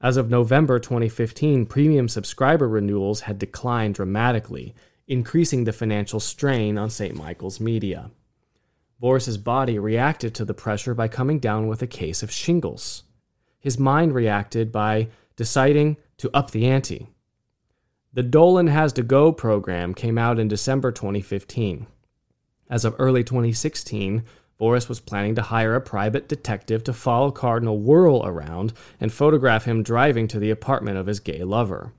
As 0.00 0.16
of 0.16 0.30
November 0.30 0.78
2015, 0.78 1.66
premium 1.66 2.08
subscriber 2.08 2.68
renewals 2.68 3.22
had 3.22 3.38
declined 3.38 3.94
dramatically, 3.94 4.74
increasing 5.06 5.64
the 5.64 5.72
financial 5.72 6.20
strain 6.20 6.78
on 6.78 6.90
St. 6.90 7.16
Michael's 7.16 7.60
media. 7.60 8.10
Voris's 9.02 9.38
body 9.38 9.78
reacted 9.78 10.34
to 10.34 10.44
the 10.44 10.54
pressure 10.54 10.94
by 10.94 11.08
coming 11.08 11.38
down 11.38 11.68
with 11.68 11.82
a 11.82 11.86
case 11.86 12.22
of 12.22 12.30
shingles 12.30 13.04
his 13.60 13.78
mind 13.78 14.14
reacted 14.14 14.70
by 14.70 15.08
deciding 15.36 15.96
to 16.16 16.30
up 16.34 16.50
the 16.50 16.66
ante. 16.66 17.08
The 18.12 18.22
Dolan 18.22 18.68
Has 18.68 18.92
to 18.94 19.02
Go 19.02 19.32
program 19.32 19.94
came 19.94 20.18
out 20.18 20.38
in 20.38 20.48
December 20.48 20.90
2015. 20.92 21.86
As 22.70 22.84
of 22.84 22.94
early 22.98 23.22
2016, 23.22 24.24
Voris 24.60 24.88
was 24.88 25.00
planning 25.00 25.34
to 25.36 25.42
hire 25.42 25.74
a 25.74 25.80
private 25.80 26.28
detective 26.28 26.82
to 26.84 26.92
follow 26.92 27.30
Cardinal 27.30 27.80
Wuerl 27.80 28.24
around 28.24 28.72
and 29.00 29.12
photograph 29.12 29.64
him 29.64 29.82
driving 29.82 30.26
to 30.28 30.38
the 30.38 30.50
apartment 30.50 30.96
of 30.96 31.06
his 31.06 31.20
gay 31.20 31.44
lover. 31.44 31.92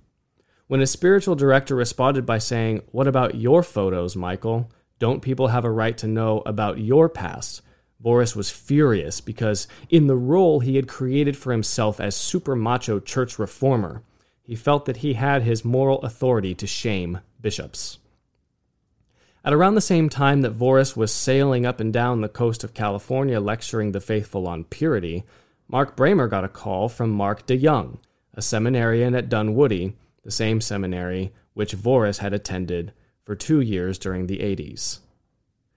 When 0.67 0.82
his 0.82 0.91
spiritual 0.91 1.36
director 1.36 1.76
responded 1.76 2.26
by 2.26 2.38
saying, 2.39 2.84
What 2.91 3.08
about 3.08 3.36
your 3.36 3.63
photos, 3.63 4.15
Michael? 4.15 4.69
Don't 5.00 5.22
people 5.22 5.48
have 5.48 5.66
a 5.66 5.72
right 5.72 5.98
to 5.98 6.08
know 6.08 6.44
about 6.46 6.80
your 6.80 7.10
past? 7.10 7.62
Voris 8.04 8.36
was 8.36 8.50
furious 8.50 9.20
because, 9.22 9.68
in 9.90 10.08
the 10.08 10.16
role 10.16 10.60
he 10.60 10.76
had 10.76 10.88
created 10.88 11.36
for 11.36 11.52
himself 11.52 12.00
as 12.00 12.16
super 12.16 12.56
macho 12.56 13.00
church 13.00 13.40
reformer, 13.40 14.04
he 14.42 14.56
felt 14.56 14.86
that 14.86 14.98
he 14.98 15.14
had 15.14 15.42
his 15.42 15.66
moral 15.66 16.00
authority 16.02 16.54
to 16.56 16.68
shame 16.68 17.20
bishops. 17.42 17.98
At 19.44 19.54
around 19.54 19.76
the 19.76 19.82
same 19.82 20.10
time 20.10 20.42
that 20.42 20.58
Voris 20.58 20.98
was 20.98 21.14
sailing 21.14 21.66
up 21.66 21.80
and 21.80 21.94
down 21.94 22.22
the 22.22 22.30
coast 22.30 22.64
of 22.64 22.74
California 22.74 23.40
lecturing 23.40 23.92
the 23.92 24.02
faithful 24.02 24.48
on 24.48 24.66
purity, 24.66 25.24
Mark 25.68 25.96
Brammer 25.96 26.30
got 26.30 26.44
a 26.44 26.50
call 26.50 26.90
from 26.90 27.10
Mark 27.10 27.46
DeYoung, 27.48 28.00
a 28.34 28.42
seminarian 28.42 29.16
at 29.16 29.30
Dunwoodie, 29.30 29.94
the 30.24 30.32
same 30.32 30.60
seminary 30.60 31.32
which 31.54 31.76
Voris 31.76 32.20
had 32.20 32.34
attended 32.34 32.94
for 33.30 33.36
two 33.36 33.62
years 33.62 34.00
during 34.00 34.26
the 34.26 34.39
80s. 34.39 35.02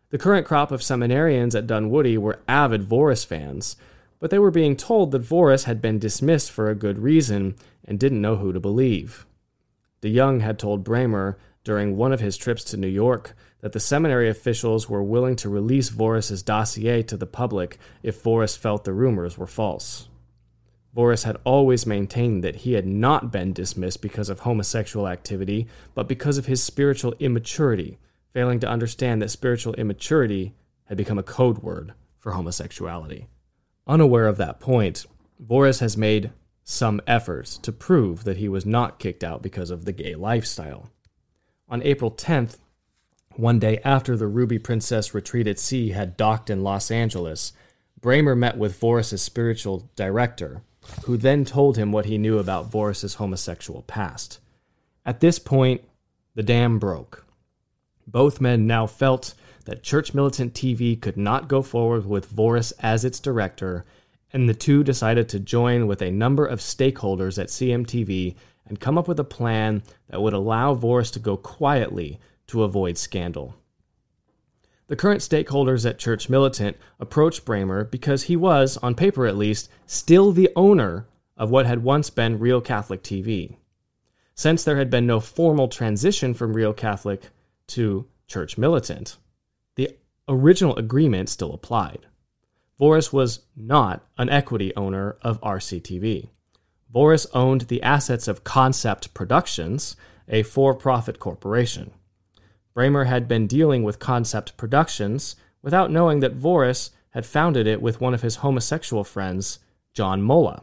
The 0.09 0.17
current 0.17 0.47
crop 0.47 0.73
of 0.73 0.81
seminarians 0.81 1.55
at 1.55 1.67
Dunwoodie 1.67 2.17
were 2.17 2.41
avid 2.49 2.81
Voris 2.81 3.27
fans, 3.27 3.77
but 4.21 4.31
they 4.31 4.38
were 4.38 4.51
being 4.51 4.75
told 4.75 5.11
that 5.11 5.21
Voris 5.21 5.65
had 5.65 5.83
been 5.83 5.99
dismissed 5.99 6.51
for 6.51 6.71
a 6.71 6.75
good 6.75 6.99
reason 6.99 7.57
and 7.85 8.01
didn't 8.01 8.23
know 8.23 8.37
who 8.37 8.55
to 8.55 8.59
believe. 8.59 9.27
DeYoung 10.01 10.41
had 10.41 10.59
told 10.59 10.83
Brammer 10.83 11.37
during 11.62 11.95
one 11.95 12.15
of 12.15 12.21
his 12.21 12.38
trips 12.38 12.65
to 12.65 12.79
New 12.79 12.88
York 12.88 13.37
that 13.61 13.73
the 13.73 13.81
seminary 13.81 14.31
officials 14.31 14.88
were 14.88 15.03
willing 15.03 15.37
to 15.37 15.51
release 15.51 15.91
Voris's 15.91 16.43
dossier 16.43 17.03
to 17.03 17.19
the 17.19 17.27
public 17.27 17.77
if 18.03 18.23
Voris 18.23 18.57
felt 18.57 18.85
the 18.85 18.95
rumors 18.95 19.37
were 19.37 19.47
false. 19.47 20.09
Voris 20.94 21.24
had 21.24 21.38
always 21.44 21.87
maintained 21.87 22.44
that 22.44 22.57
he 22.57 22.74
had 22.74 22.87
not 22.87 23.33
been 23.33 23.52
dismissed 23.52 24.02
because 24.02 24.28
of 24.28 24.40
homosexual 24.40 25.09
activity, 25.09 25.66
but 25.94 26.07
because 26.07 26.37
of 26.37 26.46
his 26.46 26.62
spiritual 26.62 27.14
immaturity 27.18 27.98
failing 28.33 28.61
to 28.61 28.68
understand 28.68 29.20
that 29.20 29.31
spiritual 29.31 29.74
immaturity 29.74 30.55
had 30.87 30.96
become 30.96 31.18
a 31.18 31.22
code 31.22 31.59
word 31.59 31.94
for 32.18 32.33
homosexuality. 32.33 33.26
Unaware 33.87 34.26
of 34.26 34.37
that 34.37 34.61
point, 34.61 35.07
Voris 35.42 35.81
has 35.81 35.96
made 35.96 36.31
some 36.64 37.00
efforts 37.07 37.59
to 37.59 37.72
prove 37.72 38.24
that 38.24 38.37
he 38.37 38.48
was 38.48 38.64
not 38.64 38.98
kicked 38.98 39.24
out 39.24 39.42
because 39.42 39.70
of 39.70 39.85
the 39.85 39.92
gay 39.92 40.14
lifestyle. 40.14 40.90
On 41.68 41.83
April 41.83 42.11
10th, 42.11 42.59
one 43.37 43.59
day 43.59 43.81
after 43.83 44.16
the 44.16 44.26
Ruby 44.26 44.59
Princess 44.59 45.14
Retreat 45.14 45.46
at 45.46 45.59
Sea 45.59 45.90
had 45.90 46.16
docked 46.16 46.50
in 46.50 46.62
Los 46.62 46.90
Angeles, 46.90 47.52
Brammer 48.00 48.37
met 48.37 48.59
with 48.59 48.78
Voris's 48.78 49.22
spiritual 49.22 49.90
director, 49.96 50.62
who 51.05 51.16
then 51.16 51.45
told 51.45 51.77
him 51.77 51.92
what 51.92 52.07
he 52.07 52.18
knew 52.18 52.38
about 52.38 52.71
Voris's 52.71 53.14
homosexual 53.14 53.83
past. 53.83 54.38
At 55.05 55.21
this 55.21 55.38
point, 55.38 55.83
the 56.35 56.42
dam 56.42 56.79
broke. 56.79 57.25
Both 58.07 58.40
men 58.40 58.66
now 58.66 58.87
felt 58.87 59.35
that 59.64 59.83
Church 59.83 60.14
Militant 60.14 60.55
TV 60.55 61.01
could 61.01 61.16
not 61.16 61.49
go 61.49 61.62
forward 61.62 62.07
with 62.07 62.35
Voris 62.35 62.73
as 62.81 63.05
its 63.05 63.21
director, 63.21 63.85
and 64.33 64.49
the 64.49 64.55
two 64.55 64.83
decided 64.83 65.29
to 65.29 65.38
join 65.38 65.87
with 65.87 66.03
a 66.03 66.11
number 66.11 66.47
of 66.47 66.59
stakeholders 66.61 67.38
at 67.38 67.49
CMTV 67.49 68.35
and 68.66 68.81
come 68.81 68.97
up 68.97 69.09
with 69.09 69.21
a 69.21 69.25
plan 69.25 69.83
that 70.09 70.23
would 70.23 70.33
allow 70.33 70.75
Voris 70.75 71.12
to 71.12 71.18
go 71.18 71.37
quietly 71.37 72.18
to 72.49 72.62
avoid 72.62 72.97
scandal. 72.99 73.55
The 74.88 74.97
current 74.97 75.21
stakeholders 75.21 75.88
at 75.88 75.99
Church 75.99 76.29
Militant 76.29 76.77
approached 76.99 77.45
Brammer 77.45 77.90
because 77.90 78.25
he 78.25 78.37
was, 78.37 78.77
on 78.79 78.95
paper 78.95 79.27
at 79.27 79.37
least, 79.37 79.71
still 79.87 80.33
the 80.33 80.51
owner 80.57 81.07
of 81.37 81.51
what 81.51 81.66
had 81.66 81.83
once 81.83 82.11
been 82.11 82.38
Real 82.38 82.61
Catholic 82.61 83.03
TV. 83.03 83.57
Since 84.35 84.64
there 84.64 84.77
had 84.77 84.90
been 84.90 85.07
no 85.07 85.21
formal 85.21 85.68
transition 85.68 86.35
from 86.35 86.53
Real 86.53 86.73
Catholic 86.73 87.23
to 87.68 88.07
Church 88.27 88.59
Militant, 88.59 89.16
the 89.77 89.97
original 90.29 90.77
agreement 90.77 91.29
still 91.29 91.55
applied. 91.55 92.07
Voris 92.81 93.12
was 93.12 93.40
not 93.55 94.05
an 94.18 94.29
equity 94.29 94.75
owner 94.75 95.16
of 95.23 95.40
RCTV. 95.42 96.29
Voris 96.92 97.27
owned 97.33 97.62
the 97.62 97.83
assets 97.83 98.29
of 98.29 98.45
Concept 98.45 99.14
Productions, 99.14 99.97
a 100.29 100.42
for 100.42 100.75
profit 100.75 101.18
corporation. 101.18 101.92
Brammer 102.75 103.07
had 103.07 103.29
been 103.29 103.47
dealing 103.47 103.83
with 103.83 103.99
Concept 103.99 104.57
Productions 104.57 105.37
without 105.63 105.91
knowing 105.91 106.21
that 106.21 106.39
Voris 106.39 106.91
had 107.11 107.27
founded 107.27 107.67
it 107.67 107.83
with 107.83 108.01
one 108.01 108.15
of 108.15 108.23
his 108.23 108.37
homosexual 108.37 109.05
friends, 109.05 109.59
John 109.93 110.23
Mola. 110.23 110.63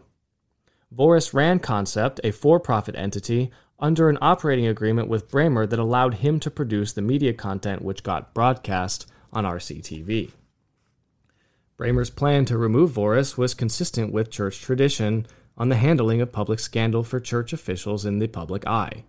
Voris 0.95 1.34
ran 1.34 1.60
Concept, 1.60 2.19
a 2.24 2.32
for 2.32 2.60
profit 2.60 2.95
entity, 2.95 3.52
under 3.80 4.10
an 4.10 4.17
operating 4.22 4.67
agreement 4.67 5.08
with 5.08 5.30
Brammer 5.30 5.69
that 5.69 5.80
allowed 5.80 6.15
him 6.15 6.39
to 6.41 6.52
produce 6.52 6.93
the 6.93 7.02
media 7.02 7.34
content 7.34 7.84
which 7.84 8.04
got 8.04 8.34
broadcast 8.34 9.06
on 9.32 9.45
RCTV. 9.45 10.32
Brammer's 11.78 12.10
plan 12.10 12.43
to 12.45 12.58
remove 12.58 12.91
Voris 12.91 13.38
was 13.38 13.54
consistent 13.54 14.12
with 14.12 14.32
church 14.32 14.60
tradition 14.60 15.26
on 15.58 15.69
the 15.69 15.76
handling 15.76 16.19
of 16.19 16.32
public 16.32 16.60
scandal 16.60 17.04
for 17.04 17.19
church 17.19 17.54
officials 17.54 18.06
in 18.06 18.19
the 18.19 18.28
public 18.28 18.67
eye. 18.67 19.04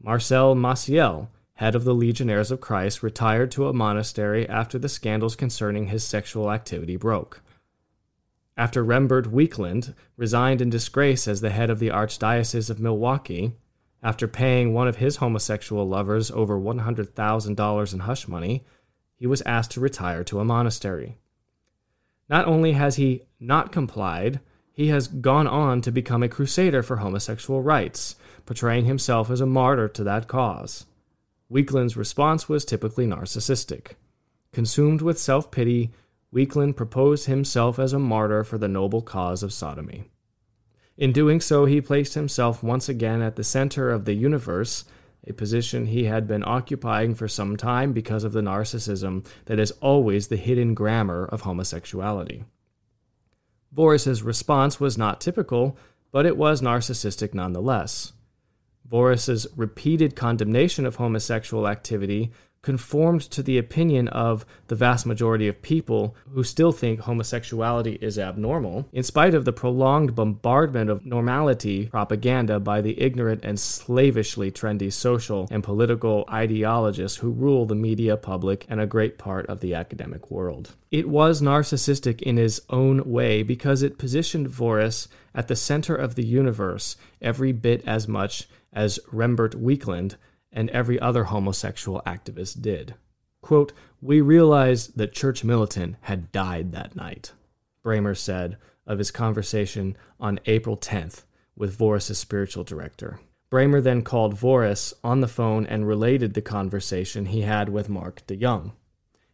Marcial 0.00 0.54
Maciel, 0.54 1.28
head 1.54 1.74
of 1.74 1.84
the 1.84 1.94
Legionnaires 1.94 2.50
of 2.50 2.60
Christ, 2.60 3.02
retired 3.02 3.50
to 3.52 3.68
a 3.68 3.72
monastery 3.72 4.48
after 4.48 4.78
the 4.78 4.88
scandals 4.88 5.36
concerning 5.36 5.86
his 5.86 6.04
sexual 6.04 6.50
activity 6.50 6.96
broke. 6.96 7.40
After 8.56 8.84
Rembert 8.84 9.28
Weakland 9.28 9.94
resigned 10.16 10.60
in 10.60 10.70
disgrace 10.70 11.26
as 11.26 11.40
the 11.40 11.50
head 11.50 11.70
of 11.70 11.78
the 11.78 11.90
Archdiocese 11.90 12.70
of 12.70 12.80
Milwaukee, 12.80 13.52
after 14.02 14.28
paying 14.28 14.72
one 14.72 14.86
of 14.86 14.96
his 14.96 15.16
homosexual 15.16 15.88
lovers 15.88 16.30
over 16.30 16.58
$100,000 16.58 17.92
in 17.92 17.98
hush 18.00 18.28
money, 18.28 18.64
he 19.16 19.26
was 19.26 19.42
asked 19.42 19.70
to 19.72 19.80
retire 19.80 20.22
to 20.24 20.40
a 20.40 20.44
monastery. 20.44 21.16
Not 22.28 22.46
only 22.46 22.72
has 22.72 22.96
he 22.96 23.22
not 23.40 23.72
complied, 23.72 24.40
he 24.72 24.88
has 24.88 25.08
gone 25.08 25.46
on 25.46 25.80
to 25.82 25.92
become 25.92 26.22
a 26.22 26.28
crusader 26.28 26.82
for 26.82 26.96
homosexual 26.96 27.62
rights, 27.62 28.16
portraying 28.44 28.84
himself 28.84 29.30
as 29.30 29.40
a 29.40 29.46
martyr 29.46 29.88
to 29.88 30.04
that 30.04 30.28
cause. 30.28 30.86
Weakland's 31.48 31.96
response 31.96 32.48
was 32.48 32.64
typically 32.64 33.06
narcissistic. 33.06 33.92
Consumed 34.52 35.02
with 35.02 35.18
self 35.18 35.50
pity, 35.50 35.90
Weakland 36.32 36.76
proposed 36.76 37.26
himself 37.26 37.78
as 37.78 37.92
a 37.92 37.98
martyr 37.98 38.44
for 38.44 38.58
the 38.58 38.68
noble 38.68 39.02
cause 39.02 39.42
of 39.42 39.52
sodomy. 39.52 40.10
In 40.96 41.12
doing 41.12 41.40
so, 41.40 41.64
he 41.64 41.80
placed 41.80 42.14
himself 42.14 42.62
once 42.62 42.88
again 42.88 43.20
at 43.20 43.36
the 43.36 43.44
center 43.44 43.90
of 43.90 44.04
the 44.04 44.14
universe, 44.14 44.84
a 45.26 45.32
position 45.32 45.86
he 45.86 46.04
had 46.04 46.26
been 46.26 46.44
occupying 46.44 47.14
for 47.14 47.28
some 47.28 47.56
time 47.56 47.92
because 47.92 48.24
of 48.24 48.32
the 48.32 48.40
narcissism 48.40 49.26
that 49.46 49.58
is 49.58 49.72
always 49.80 50.28
the 50.28 50.36
hidden 50.36 50.74
grammar 50.74 51.24
of 51.26 51.42
homosexuality. 51.42 52.44
Voris's 53.72 54.22
response 54.22 54.78
was 54.78 54.96
not 54.96 55.20
typical, 55.20 55.76
but 56.12 56.26
it 56.26 56.36
was 56.36 56.62
narcissistic 56.62 57.34
nonetheless. 57.34 58.12
Voris's 58.90 59.46
repeated 59.56 60.14
condemnation 60.16 60.86
of 60.86 60.96
homosexual 60.96 61.66
activity 61.68 62.30
conformed 62.64 63.20
to 63.20 63.42
the 63.42 63.58
opinion 63.58 64.08
of 64.08 64.44
the 64.68 64.74
vast 64.74 65.04
majority 65.04 65.46
of 65.46 65.60
people 65.60 66.16
who 66.32 66.42
still 66.42 66.72
think 66.72 67.00
homosexuality 67.00 67.98
is 68.00 68.18
abnormal, 68.18 68.88
in 68.92 69.02
spite 69.02 69.34
of 69.34 69.44
the 69.44 69.52
prolonged 69.52 70.14
bombardment 70.14 70.88
of 70.88 71.04
normality 71.04 71.86
propaganda 71.86 72.58
by 72.58 72.80
the 72.80 72.98
ignorant 73.00 73.44
and 73.44 73.60
slavishly 73.60 74.50
trendy 74.50 74.90
social 74.90 75.46
and 75.50 75.62
political 75.62 76.24
ideologists 76.30 77.18
who 77.18 77.30
rule 77.30 77.66
the 77.66 77.74
media 77.74 78.16
public 78.16 78.64
and 78.70 78.80
a 78.80 78.86
great 78.86 79.18
part 79.18 79.46
of 79.46 79.60
the 79.60 79.74
academic 79.74 80.30
world. 80.30 80.74
It 80.90 81.08
was 81.08 81.42
narcissistic 81.42 82.22
in 82.22 82.38
its 82.38 82.60
own 82.70 83.04
way 83.04 83.42
because 83.42 83.82
it 83.82 83.98
positioned 83.98 84.48
Voris 84.48 85.08
at 85.34 85.48
the 85.48 85.56
center 85.56 85.94
of 85.94 86.14
the 86.14 86.24
universe 86.24 86.96
every 87.20 87.52
bit 87.52 87.86
as 87.86 88.08
much 88.08 88.48
as 88.74 88.98
Rembert 89.10 89.54
Weakland 89.54 90.16
and 90.52 90.68
every 90.70 91.00
other 91.00 91.24
homosexual 91.24 92.02
activist 92.04 92.60
did. 92.60 92.94
Quote, 93.40 93.72
We 94.02 94.20
realized 94.20 94.98
that 94.98 95.14
Church 95.14 95.44
Militant 95.44 95.96
had 96.02 96.32
died 96.32 96.72
that 96.72 96.96
night, 96.96 97.32
Brammer 97.84 98.16
said 98.16 98.58
of 98.86 98.98
his 98.98 99.10
conversation 99.10 99.96
on 100.20 100.40
April 100.46 100.76
10th 100.76 101.22
with 101.56 101.78
Voris's 101.78 102.18
spiritual 102.18 102.64
director. 102.64 103.20
Brammer 103.50 103.82
then 103.82 104.02
called 104.02 104.34
Voris 104.34 104.92
on 105.04 105.20
the 105.20 105.28
phone 105.28 105.66
and 105.66 105.86
related 105.86 106.34
the 106.34 106.42
conversation 106.42 107.26
he 107.26 107.42
had 107.42 107.68
with 107.68 107.88
Mark 107.88 108.26
DeYoung. 108.26 108.72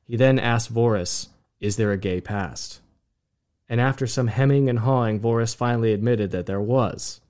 He 0.05 0.16
then 0.16 0.38
asked 0.38 0.72
Voris, 0.72 1.29
Is 1.61 1.76
there 1.76 1.92
a 1.92 1.96
gay 1.96 2.20
past? 2.20 2.81
And 3.68 3.81
after 3.81 4.07
some 4.07 4.26
hemming 4.26 4.68
and 4.68 4.81
hawing, 4.81 5.20
Voris 5.20 5.55
finally 5.55 5.92
admitted 5.92 6.33
that 6.33 6.46
there 6.46 6.61
was. 6.61 7.20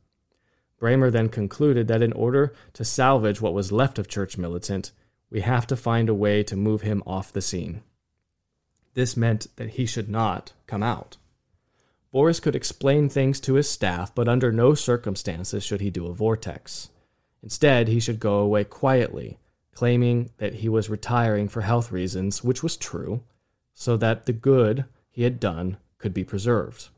Brammer 0.80 1.12
then 1.12 1.28
concluded 1.28 1.88
that 1.88 2.02
in 2.02 2.12
order 2.14 2.54
to 2.72 2.84
salvage 2.84 3.40
what 3.40 3.54
was 3.54 3.70
left 3.70 3.98
of 3.98 4.08
Church 4.08 4.38
Militant, 4.38 4.92
we 5.30 5.42
have 5.42 5.66
to 5.66 5.76
find 5.76 6.08
a 6.08 6.14
way 6.14 6.42
to 6.42 6.56
move 6.56 6.82
him 6.82 7.02
off 7.06 7.32
the 7.32 7.42
scene. 7.42 7.82
This 8.94 9.16
meant 9.16 9.46
that 9.56 9.70
he 9.70 9.86
should 9.86 10.08
not 10.08 10.52
come 10.66 10.82
out. 10.82 11.18
Voris 12.12 12.42
could 12.42 12.56
explain 12.56 13.08
things 13.08 13.38
to 13.40 13.54
his 13.54 13.68
staff, 13.68 14.12
but 14.14 14.28
under 14.28 14.50
no 14.50 14.74
circumstances 14.74 15.62
should 15.62 15.80
he 15.80 15.90
do 15.90 16.06
a 16.06 16.14
vortex. 16.14 16.88
Instead, 17.42 17.86
he 17.86 18.00
should 18.00 18.18
go 18.18 18.38
away 18.38 18.64
quietly, 18.64 19.38
claiming 19.72 20.30
that 20.38 20.54
he 20.54 20.68
was 20.68 20.90
retiring 20.90 21.46
for 21.46 21.60
health 21.60 21.92
reasons, 21.92 22.42
which 22.42 22.62
was 22.62 22.76
true, 22.76 23.22
so 23.74 23.96
that 23.96 24.26
the 24.26 24.32
good 24.32 24.86
he 25.10 25.22
had 25.22 25.38
done 25.38 25.76
could 25.98 26.12
be 26.12 26.24
preserved. 26.24 26.88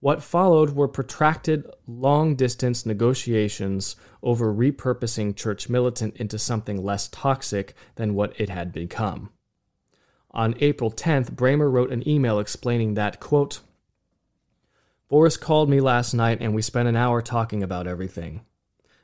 What 0.00 0.22
followed 0.22 0.70
were 0.70 0.86
protracted, 0.86 1.66
long 1.88 2.36
distance 2.36 2.86
negotiations 2.86 3.96
over 4.22 4.54
repurposing 4.54 5.34
Church 5.34 5.68
Militant 5.68 6.16
into 6.18 6.38
something 6.38 6.84
less 6.84 7.08
toxic 7.08 7.74
than 7.96 8.14
what 8.14 8.38
it 8.40 8.48
had 8.48 8.72
become. 8.72 9.30
On 10.30 10.54
April 10.60 10.92
10th, 10.92 11.32
Brammer 11.32 11.70
wrote 11.70 11.90
an 11.90 12.08
email 12.08 12.38
explaining 12.38 12.94
that, 12.94 13.18
quote, 13.18 13.60
Voris 15.10 15.40
called 15.40 15.68
me 15.68 15.80
last 15.80 16.14
night 16.14 16.38
and 16.40 16.54
we 16.54 16.62
spent 16.62 16.88
an 16.88 16.94
hour 16.94 17.20
talking 17.20 17.62
about 17.64 17.88
everything. 17.88 18.42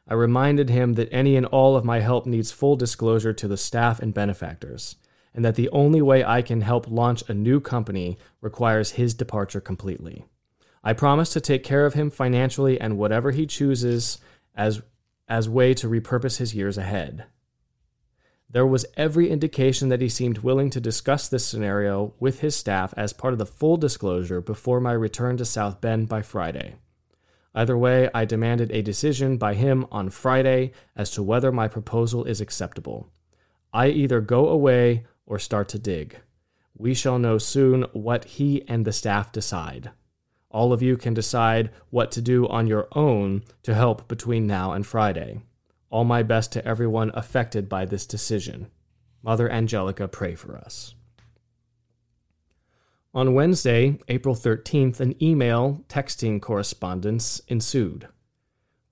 I 0.07 0.15
reminded 0.15 0.69
him 0.69 0.93
that 0.93 1.09
any 1.11 1.35
and 1.35 1.47
all 1.47 1.77
of 1.77 1.85
my 1.85 2.01
help 2.01 2.25
needs 2.25 2.53
full 2.53 2.77
disclosure 2.77 3.33
to 3.33 3.49
the 3.49 3.57
staff 3.57 4.01
and 4.01 4.15
benefactors, 4.15 4.97
and 5.35 5.45
that 5.45 5.57
the 5.57 5.71
only 5.71 6.03
way 6.03 6.23
I 6.23 6.43
can 6.43 6.61
help 6.61 6.89
launch 6.89 7.29
a 7.29 7.35
new 7.35 7.59
company 7.59 8.19
requires 8.41 8.93
his 8.93 9.15
departure 9.15 9.63
completely. 9.63 10.27
I 10.87 10.92
promise 10.92 11.33
to 11.33 11.40
take 11.40 11.64
care 11.64 11.87
of 11.87 11.94
him 11.94 12.11
financially 12.11 12.79
and 12.79 12.99
whatever 12.99 13.31
he 13.31 13.47
chooses 13.47 14.18
as 14.55 14.83
as 15.27 15.49
way 15.49 15.73
to 15.73 15.88
repurpose 15.88 16.37
his 16.37 16.55
years 16.55 16.77
ahead. 16.77 17.25
There 18.51 18.66
was 18.66 18.85
every 18.94 19.31
indication 19.31 19.88
that 19.88 20.03
he 20.03 20.09
seemed 20.11 20.38
willing 20.38 20.68
to 20.70 20.81
discuss 20.81 21.27
this 21.27 21.47
scenario 21.47 22.12
with 22.20 22.40
his 22.40 22.55
staff 22.55 22.92
as 22.97 23.14
part 23.14 23.33
of 23.33 23.38
the 23.38 23.47
full 23.47 23.79
disclosure 23.79 24.42
before 24.42 24.81
my 24.81 24.92
return 24.92 25.38
to 25.38 25.47
South 25.47 25.81
Bend 25.81 26.09
by 26.09 26.20
Friday. 26.20 26.75
Either 27.55 27.79
way, 27.79 28.11
I 28.12 28.27
demanded 28.27 28.70
a 28.70 28.83
decision 28.83 29.38
by 29.38 29.55
him 29.55 29.87
on 29.90 30.11
Friday 30.11 30.73
as 30.94 31.11
to 31.12 31.23
whether 31.23 31.51
my 31.51 31.68
proposal 31.68 32.25
is 32.25 32.42
acceptable. 32.42 33.09
I 33.73 33.88
either 33.88 34.20
go 34.20 34.49
away 34.49 35.07
or 35.25 35.38
start 35.38 35.68
to 35.70 35.79
dig. 35.79 36.18
We 36.77 36.92
shall 36.92 37.18
know 37.18 37.38
soon 37.38 37.87
what 37.92 38.25
he 38.25 38.62
and 38.68 38.85
the 38.85 38.92
staff 38.92 39.33
decide. 39.33 39.90
All 40.55 40.73
of 40.73 40.83
you 40.83 40.97
can 40.97 41.14
decide 41.14 41.71
what 41.90 42.12
to 42.12 42.23
do 42.23 42.47
on 42.47 42.69
your 42.69 42.87
own 42.93 43.43
to 43.64 43.75
help 43.75 44.07
between 44.07 44.47
now 44.47 44.71
and 44.71 44.87
Friday. 44.87 45.43
All 45.90 46.05
my 46.05 46.23
best 46.23 46.53
to 46.53 46.64
everyone 46.64 47.11
affected 47.12 47.69
by 47.69 47.87
this 47.87 48.07
decision. 48.07 48.69
Mother 49.21 49.51
Angelica, 49.51 50.07
pray 50.07 50.37
for 50.37 50.57
us. 50.57 50.95
On 53.12 53.35
Wednesday, 53.35 53.99
April 54.07 54.37
13th, 54.37 55.01
an 55.01 55.21
email 55.21 55.85
texting 55.88 56.40
correspondence 56.40 57.40
ensued. 57.49 58.07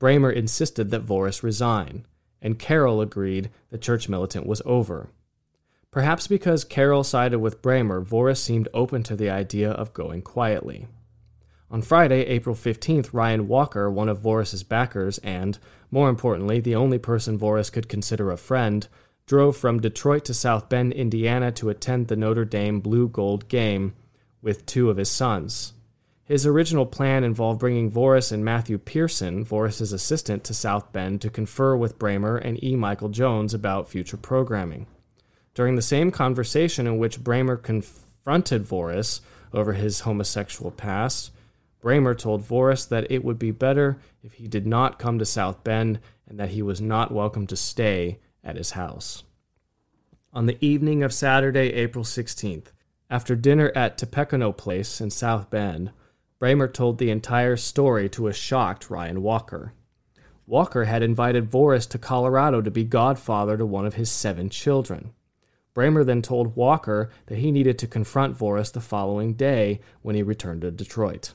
Brammer 0.01 0.35
insisted 0.35 0.91
that 0.91 1.07
Voris 1.07 1.45
resign, 1.45 2.07
and 2.41 2.59
Carroll 2.59 3.01
agreed 3.01 3.51
the 3.71 3.79
church 3.79 4.09
militant 4.09 4.47
was 4.47 4.63
over. 4.65 5.11
Perhaps 5.93 6.27
because 6.27 6.65
Carroll 6.65 7.05
sided 7.05 7.39
with 7.39 7.63
Brammer, 7.63 8.05
Voris 8.05 8.39
seemed 8.39 8.69
open 8.75 9.05
to 9.05 9.15
the 9.15 9.31
idea 9.31 9.71
of 9.71 9.95
going 9.95 10.23
quietly. 10.23 10.89
On 11.73 11.81
Friday, 11.81 12.27
April 12.27 12.55
15th, 12.55 13.15
Ryan 13.15 13.49
Walker, 13.49 13.91
one 13.91 14.11
of 14.11 14.21
Voris's 14.21 14.63
backers 14.63 15.17
and, 15.19 15.59
more 15.91 16.11
importantly, 16.11 16.61
the 16.61 16.75
only 16.75 16.99
person 16.99 17.39
Voris 17.39 17.73
could 17.73 17.89
consider 17.89 18.31
a 18.31 18.37
friend, 18.37 18.87
drove 19.25 19.57
from 19.57 19.81
Detroit 19.81 20.27
to 20.27 20.35
South 20.35 20.69
Bend, 20.69 20.93
Indiana 20.93 21.51
to 21.53 21.71
attend 21.71 22.09
the 22.09 22.17
Notre 22.17 22.45
Dame 22.45 22.81
Blue 22.81 23.09
Gold 23.09 23.49
game 23.49 23.95
with 24.43 24.67
two 24.67 24.91
of 24.91 24.99
his 24.99 25.09
sons. 25.09 25.73
His 26.25 26.47
original 26.47 26.85
plan 26.85 27.25
involved 27.25 27.61
bringing 27.61 27.91
Voris 27.91 28.33
and 28.33 28.45
Matthew 28.45 28.77
Pearson, 28.77 29.43
Voris's 29.43 29.95
assistant, 29.95 30.45
to 30.45 30.53
South 30.53 30.93
Bend 30.93 31.23
to 31.23 31.31
confer 31.31 31.75
with 31.75 31.99
Brammer 31.99 32.39
and 32.45 32.63
E. 32.63 32.77
Michael 32.77 33.09
Jones 33.09 33.55
about 33.55 33.89
future 33.89 34.19
programming. 34.19 34.87
During 35.55 35.77
the 35.77 35.83
same 35.83 36.11
conversation 36.11 36.87
in 36.87 36.99
which 36.99 37.25
Brammer 37.25 37.63
confronted 37.63 38.65
Voris 38.65 39.23
over 39.55 39.73
his 39.73 40.01
homosexual 40.01 40.71
past, 40.71 41.31
Brammer 41.83 42.17
told 42.17 42.43
Voris 42.43 42.89
that 42.89 43.11
it 43.11 43.25
would 43.25 43.39
be 43.39 43.51
better 43.51 43.99
if 44.23 44.35
he 44.35 44.47
did 44.47 44.67
not 44.67 45.01
come 45.01 45.19
to 45.19 45.27
South 45.27 45.65
Bend 45.65 45.99
and 46.29 46.39
that 46.39 46.51
he 46.51 46.63
was 46.63 46.81
not 46.81 47.13
welcome 47.13 47.47
to 47.49 47.57
stay 47.57 48.21
at 48.45 48.57
his 48.57 48.71
house. 48.71 49.25
On 50.33 50.47
the 50.47 50.65
evening 50.65 51.03
of 51.03 51.13
Saturday, 51.13 51.73
April 51.75 52.05
16th, 52.05 52.69
after 53.11 53.35
dinner 53.35 53.73
at 53.75 53.99
Tippecanoe 53.99 54.53
Place 54.53 55.01
in 55.01 55.11
South 55.11 55.51
Bend, 55.51 55.91
Brammer 56.41 56.73
told 56.73 56.99
the 56.99 57.11
entire 57.11 57.57
story 57.57 58.09
to 58.11 58.29
a 58.29 58.33
shocked 58.33 58.89
Ryan 58.89 59.21
Walker. 59.23 59.75
Walker 60.47 60.85
had 60.85 61.03
invited 61.03 61.51
Voris 61.51 61.89
to 61.91 61.99
Colorado 61.99 62.63
to 62.63 62.71
be 62.71 62.85
godfather 62.85 63.57
to 63.57 63.67
one 63.67 63.87
of 63.87 63.95
his 63.95 64.11
seven 64.11 64.49
children. 64.49 65.13
Brammer 65.75 66.05
then 66.05 66.23
told 66.23 66.57
Walker 66.57 67.11
that 67.27 67.39
he 67.39 67.51
needed 67.51 67.79
to 67.79 67.87
confront 67.87 68.39
Voris 68.39 68.73
the 68.73 68.81
following 68.81 69.35
day 69.35 69.81
when 70.03 70.15
he 70.15 70.23
returned 70.23 70.63
to 70.63 70.71
Detroit. 70.71 71.35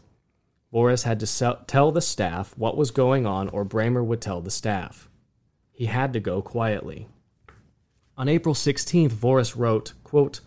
Voris 0.73 1.03
had 1.03 1.19
to 1.19 1.27
sell, 1.27 1.63
tell 1.67 1.91
the 1.91 2.01
staff 2.01 2.57
what 2.57 2.77
was 2.77 2.91
going 2.91 3.25
on, 3.25 3.47
or 3.49 3.63
Brammer 3.63 4.05
would 4.05 4.21
tell 4.21 4.41
the 4.41 4.51
staff. 4.51 5.09
He 5.71 5.85
had 5.85 6.11
to 6.13 6.19
go 6.19 6.41
quietly. 6.41 7.07
On 8.17 8.27
April 8.27 8.55
16th, 8.55 9.11
Voris 9.11 9.55
wrote, 9.55 9.93
quote, 10.03 10.41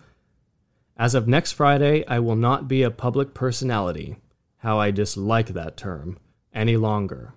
As 0.96 1.14
of 1.14 1.28
next 1.28 1.52
Friday, 1.52 2.04
I 2.06 2.18
will 2.18 2.36
not 2.36 2.68
be 2.68 2.82
a 2.82 2.90
public 2.90 3.32
personality. 3.32 4.16
How 4.58 4.78
I 4.78 4.90
dislike 4.90 5.48
that 5.48 5.76
term. 5.76 6.18
Any 6.52 6.76
longer. 6.76 7.32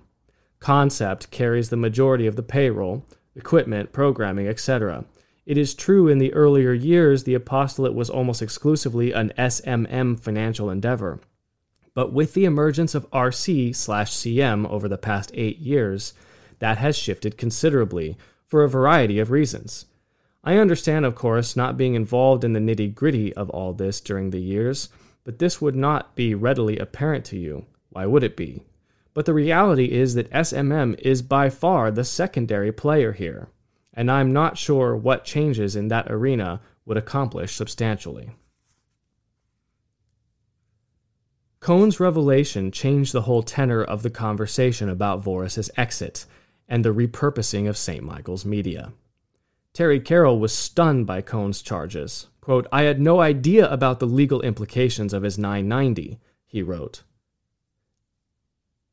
Concept 0.58 1.30
carries 1.30 1.68
the 1.68 1.76
majority 1.76 2.26
of 2.26 2.34
the 2.34 2.42
payroll, 2.42 3.06
equipment, 3.36 3.92
programming, 3.92 4.48
etc. 4.48 5.04
It 5.46 5.56
is 5.56 5.72
true 5.72 6.08
in 6.08 6.18
the 6.18 6.32
earlier 6.32 6.72
years 6.72 7.22
the 7.22 7.34
apostolate 7.34 7.94
was 7.94 8.10
almost 8.10 8.42
exclusively 8.42 9.12
an 9.12 9.32
SMM 9.38 10.18
financial 10.18 10.68
endeavor. 10.68 11.20
But 11.94 12.12
with 12.12 12.34
the 12.34 12.44
emergence 12.44 12.96
of 12.96 13.08
RC 13.12 13.76
slash 13.76 14.10
CM 14.10 14.68
over 14.68 14.88
the 14.88 14.98
past 14.98 15.30
eight 15.32 15.60
years, 15.60 16.12
that 16.58 16.76
has 16.78 16.98
shifted 16.98 17.38
considerably 17.38 18.16
for 18.48 18.64
a 18.64 18.68
variety 18.68 19.20
of 19.20 19.30
reasons. 19.30 19.86
I 20.42 20.56
understand, 20.56 21.04
of 21.04 21.14
course, 21.14 21.54
not 21.54 21.76
being 21.76 21.94
involved 21.94 22.44
in 22.44 22.54
the 22.54 22.60
nitty 22.60 22.94
gritty 22.94 23.32
of 23.34 23.50
all 23.50 23.74
this 23.74 24.00
during 24.00 24.30
the 24.30 24.40
years, 24.40 24.88
but 25.22 25.38
this 25.38 25.60
would 25.60 25.76
not 25.76 26.14
be 26.14 26.34
readily 26.34 26.78
apparent 26.78 27.24
to 27.26 27.38
you. 27.38 27.66
Why 27.90 28.06
would 28.06 28.24
it 28.24 28.36
be? 28.36 28.62
But 29.12 29.26
the 29.26 29.34
reality 29.34 29.92
is 29.92 30.14
that 30.14 30.30
SMM 30.30 30.98
is 31.00 31.20
by 31.20 31.50
far 31.50 31.90
the 31.90 32.04
secondary 32.04 32.72
player 32.72 33.12
here, 33.12 33.48
and 33.92 34.10
I'm 34.10 34.32
not 34.32 34.56
sure 34.56 34.96
what 34.96 35.24
changes 35.24 35.76
in 35.76 35.88
that 35.88 36.10
arena 36.10 36.60
would 36.86 36.96
accomplish 36.96 37.54
substantially. 37.54 38.30
Cohen's 41.58 42.00
revelation 42.00 42.72
changed 42.72 43.12
the 43.12 43.22
whole 43.22 43.42
tenor 43.42 43.84
of 43.84 44.02
the 44.02 44.08
conversation 44.08 44.88
about 44.88 45.22
Voris's 45.22 45.70
exit 45.76 46.24
and 46.66 46.82
the 46.82 46.94
repurposing 46.94 47.68
of 47.68 47.76
St. 47.76 48.02
Michael's 48.02 48.46
media. 48.46 48.92
Terry 49.72 50.00
Carroll 50.00 50.40
was 50.40 50.52
stunned 50.52 51.06
by 51.06 51.20
Cohen's 51.20 51.62
charges. 51.62 52.26
Quote, 52.40 52.66
I 52.72 52.82
had 52.82 53.00
no 53.00 53.20
idea 53.20 53.70
about 53.70 54.00
the 54.00 54.06
legal 54.06 54.40
implications 54.42 55.12
of 55.12 55.22
his 55.22 55.38
990, 55.38 56.18
he 56.46 56.62
wrote. 56.62 57.02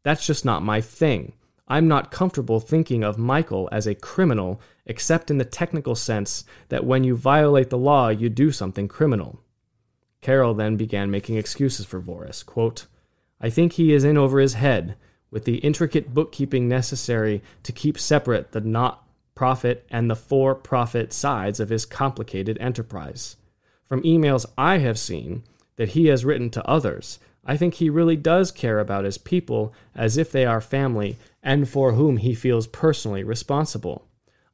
That's 0.04 0.26
just 0.26 0.46
not 0.46 0.64
my 0.64 0.80
thing. 0.82 1.34
I'm 1.68 1.88
not 1.88 2.12
comfortable 2.12 2.60
thinking 2.60 3.04
of 3.04 3.18
Michael 3.18 3.68
as 3.72 3.88
a 3.88 3.96
criminal, 3.96 4.62
except 4.86 5.30
in 5.32 5.38
the 5.38 5.46
technical 5.46 5.96
sense 5.96 6.46
that 6.70 6.86
when 6.86 7.04
you 7.04 7.16
violate 7.16 7.70
the 7.70 7.78
law, 7.78 8.10
you 8.10 8.30
do 8.30 8.52
something 8.52 8.88
criminal. 8.88 9.42
Carroll 10.22 10.54
then 10.54 10.78
began 10.78 11.12
making 11.12 11.38
excuses 11.38 11.86
for 11.86 12.00
Voris. 12.00 12.46
Quote, 12.46 12.86
I 13.42 13.50
think 13.50 13.74
he 13.74 13.94
is 13.94 14.04
in 14.04 14.18
over 14.18 14.40
his 14.40 14.54
head 14.54 14.96
with 15.30 15.46
the 15.46 15.58
intricate 15.58 16.14
bookkeeping 16.14 16.68
necessary 16.68 17.44
to 17.64 17.72
keep 17.72 18.00
separate 18.00 18.52
the 18.52 18.62
not 18.62 19.07
profit 19.38 19.86
and 19.90 20.10
the 20.10 20.16
for 20.16 20.56
profit 20.56 21.14
sides 21.14 21.60
of 21.60 21.70
his 21.70 21.86
complicated 21.86 22.58
enterprise. 22.60 23.38
From 23.86 24.02
emails 24.02 24.46
I 24.58 24.80
have 24.80 24.98
seen 25.00 25.44
that 25.76 25.90
he 25.90 26.08
has 26.08 26.26
written 26.26 26.50
to 26.50 26.68
others, 26.68 27.20
I 27.46 27.56
think 27.56 27.76
he 27.76 27.90
really 27.90 28.18
does 28.18 28.52
care 28.52 28.80
about 28.80 29.06
his 29.06 29.20
people 29.20 29.74
as 29.96 30.18
if 30.18 30.32
they 30.32 30.46
are 30.46 30.60
family 30.60 31.18
and 31.42 31.70
for 31.70 31.94
whom 31.94 32.18
he 32.18 32.34
feels 32.34 32.68
personally 32.68 33.24
responsible. 33.24 34.06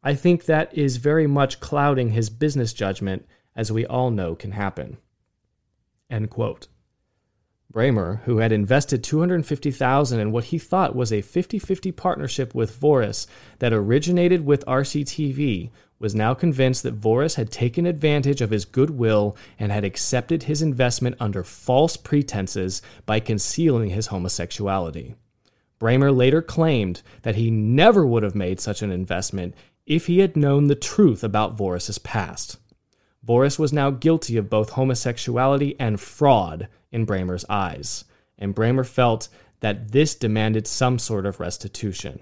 I 0.04 0.16
think 0.16 0.46
that 0.46 0.78
is 0.78 0.98
very 0.98 1.28
much 1.28 1.62
clouding 1.62 2.12
his 2.12 2.30
business 2.30 2.74
judgment, 2.74 3.26
as 3.56 3.72
we 3.72 3.86
all 3.86 4.12
know 4.12 4.36
can 4.36 4.52
happen. 4.52 4.98
End 6.10 6.30
quote. 6.30 6.68
Brammer, 7.74 8.22
who 8.26 8.38
had 8.38 8.52
invested 8.52 9.04
250,000 9.04 10.20
in 10.20 10.32
what 10.32 10.46
he 10.46 10.60
thought 10.60 10.96
was 10.96 11.12
a 11.12 11.24
50-50 11.24 11.96
partnership 11.96 12.54
with 12.54 12.80
Voris 12.80 13.26
that 13.58 13.74
originated 13.74 14.46
with 14.46 14.64
RCTV, 14.68 15.72
was 15.98 16.14
now 16.14 16.36
convinced 16.36 16.84
that 16.84 17.00
Voris 17.00 17.36
had 17.36 17.50
taken 17.50 17.88
advantage 17.88 18.42
of 18.42 18.52
his 18.52 18.66
goodwill 18.66 19.36
and 19.58 19.72
had 19.72 19.84
accepted 19.84 20.44
his 20.44 20.62
investment 20.62 21.16
under 21.20 21.44
false 21.44 21.98
pretenses 21.98 22.82
by 23.08 23.20
concealing 23.20 23.90
his 23.90 24.08
homosexuality. 24.08 25.16
Brammer 25.80 26.16
later 26.16 26.44
claimed 26.44 27.02
that 27.24 27.36
he 27.36 27.50
never 27.50 28.06
would 28.06 28.22
have 28.22 28.36
made 28.36 28.60
such 28.60 28.84
an 28.84 28.92
investment 28.92 29.56
if 29.88 30.06
he 30.06 30.20
had 30.20 30.38
known 30.38 30.68
the 30.68 30.76
truth 30.76 31.24
about 31.24 31.58
Voris's 31.58 31.98
past. 31.98 32.58
Voris 33.26 33.58
was 33.58 33.72
now 33.72 33.90
guilty 33.90 34.38
of 34.38 34.50
both 34.50 34.72
homosexuality 34.72 35.76
and 35.80 36.00
fraud 36.00 36.68
in 36.92 37.06
Brammer's 37.06 37.46
eyes, 37.50 38.06
and 38.38 38.56
Brammer 38.56 38.86
felt 38.86 39.30
that 39.62 39.92
this 39.92 40.14
demanded 40.16 40.68
some 40.68 41.00
sort 41.00 41.26
of 41.26 41.40
restitution. 41.40 42.20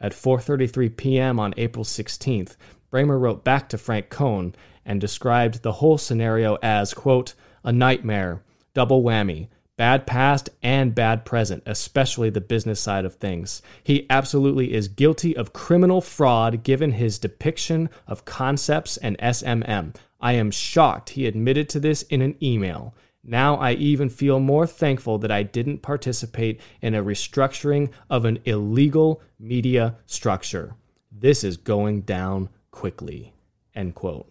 At 0.00 0.12
4:33 0.12 0.96
p.m. 0.96 1.38
on 1.38 1.52
April 1.58 1.84
16th, 1.84 2.56
Brammer 2.90 3.20
wrote 3.20 3.44
back 3.44 3.68
to 3.68 3.78
Frank 3.78 4.08
Cohen 4.08 4.54
and 4.84 5.00
described 5.00 5.62
the 5.62 5.72
whole 5.72 5.98
scenario 5.98 6.56
as, 6.62 6.94
quote, 6.94 7.34
a 7.62 7.70
nightmare, 7.70 8.42
double 8.72 9.02
whammy, 9.02 9.48
bad 9.76 10.06
past 10.06 10.50
and 10.62 10.94
bad 10.94 11.24
present, 11.24 11.62
especially 11.66 12.30
the 12.30 12.40
business 12.40 12.80
side 12.80 13.04
of 13.04 13.14
things. 13.14 13.62
He 13.84 14.06
absolutely 14.10 14.72
is 14.72 14.88
guilty 14.88 15.36
of 15.36 15.52
criminal 15.52 16.00
fraud 16.00 16.62
given 16.62 16.92
his 16.92 17.18
depiction 17.18 17.90
of 18.06 18.24
concepts 18.24 18.96
and 18.96 19.18
SMM. 19.18 19.94
I 20.20 20.32
am 20.32 20.50
shocked 20.50 21.10
he 21.10 21.26
admitted 21.26 21.68
to 21.70 21.80
this 21.80 22.02
in 22.02 22.22
an 22.22 22.36
email. 22.42 22.94
Now 23.22 23.56
I 23.56 23.72
even 23.72 24.08
feel 24.08 24.40
more 24.40 24.66
thankful 24.66 25.18
that 25.18 25.30
I 25.30 25.42
didn't 25.42 25.82
participate 25.82 26.60
in 26.80 26.94
a 26.94 27.02
restructuring 27.02 27.90
of 28.08 28.24
an 28.24 28.38
illegal 28.44 29.22
media 29.38 29.96
structure. 30.06 30.74
This 31.12 31.44
is 31.44 31.56
going 31.56 32.02
down 32.02 32.48
quickly. 32.70 33.32
End 33.74 33.94
quote. 33.94 34.30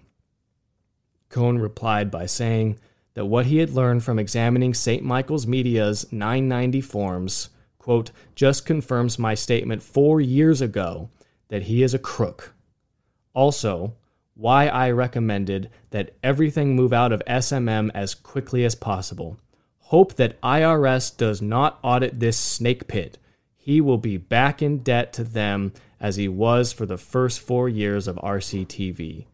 Replied 1.36 2.10
by 2.10 2.26
saying 2.26 2.80
that 3.14 3.26
what 3.26 3.46
he 3.46 3.58
had 3.58 3.72
learned 3.72 4.04
from 4.04 4.18
examining 4.18 4.74
St. 4.74 5.04
Michael's 5.04 5.46
Media's 5.46 6.12
990 6.12 6.82
forms, 6.82 7.50
quote, 7.78 8.12
just 8.36 8.66
confirms 8.66 9.20
my 9.20 9.36
statement 9.36 9.84
four 9.84 10.20
years 10.20 10.62
ago 10.62 11.10
that 11.50 11.64
he 11.64 11.84
is 11.84 11.94
a 11.94 12.00
crook. 12.00 12.54
Also, 13.34 13.94
why 14.40 14.68
I 14.68 14.92
recommended 14.92 15.70
that 15.90 16.16
everything 16.24 16.74
move 16.74 16.94
out 16.94 17.12
of 17.12 17.22
SMM 17.28 17.92
as 17.94 18.16
quickly 18.16 18.64
as 18.64 18.74
possible. 18.74 19.38
Hope 19.80 20.14
that 20.16 20.40
IRS 20.42 21.16
does 21.16 21.42
not 21.42 21.78
audit 21.84 22.22
this 22.22 22.38
snake 22.38 22.88
pit. 22.88 23.18
He 23.58 23.82
will 23.82 23.98
be 23.98 24.16
back 24.16 24.62
in 24.62 24.78
debt 24.78 25.12
to 25.14 25.26
them 25.26 25.74
as 26.00 26.16
he 26.16 26.30
was 26.30 26.72
for 26.72 26.86
the 26.86 26.98
first 26.98 27.42
four 27.42 27.68
years 27.68 28.08
of 28.08 28.16
RCTV. 28.16 29.26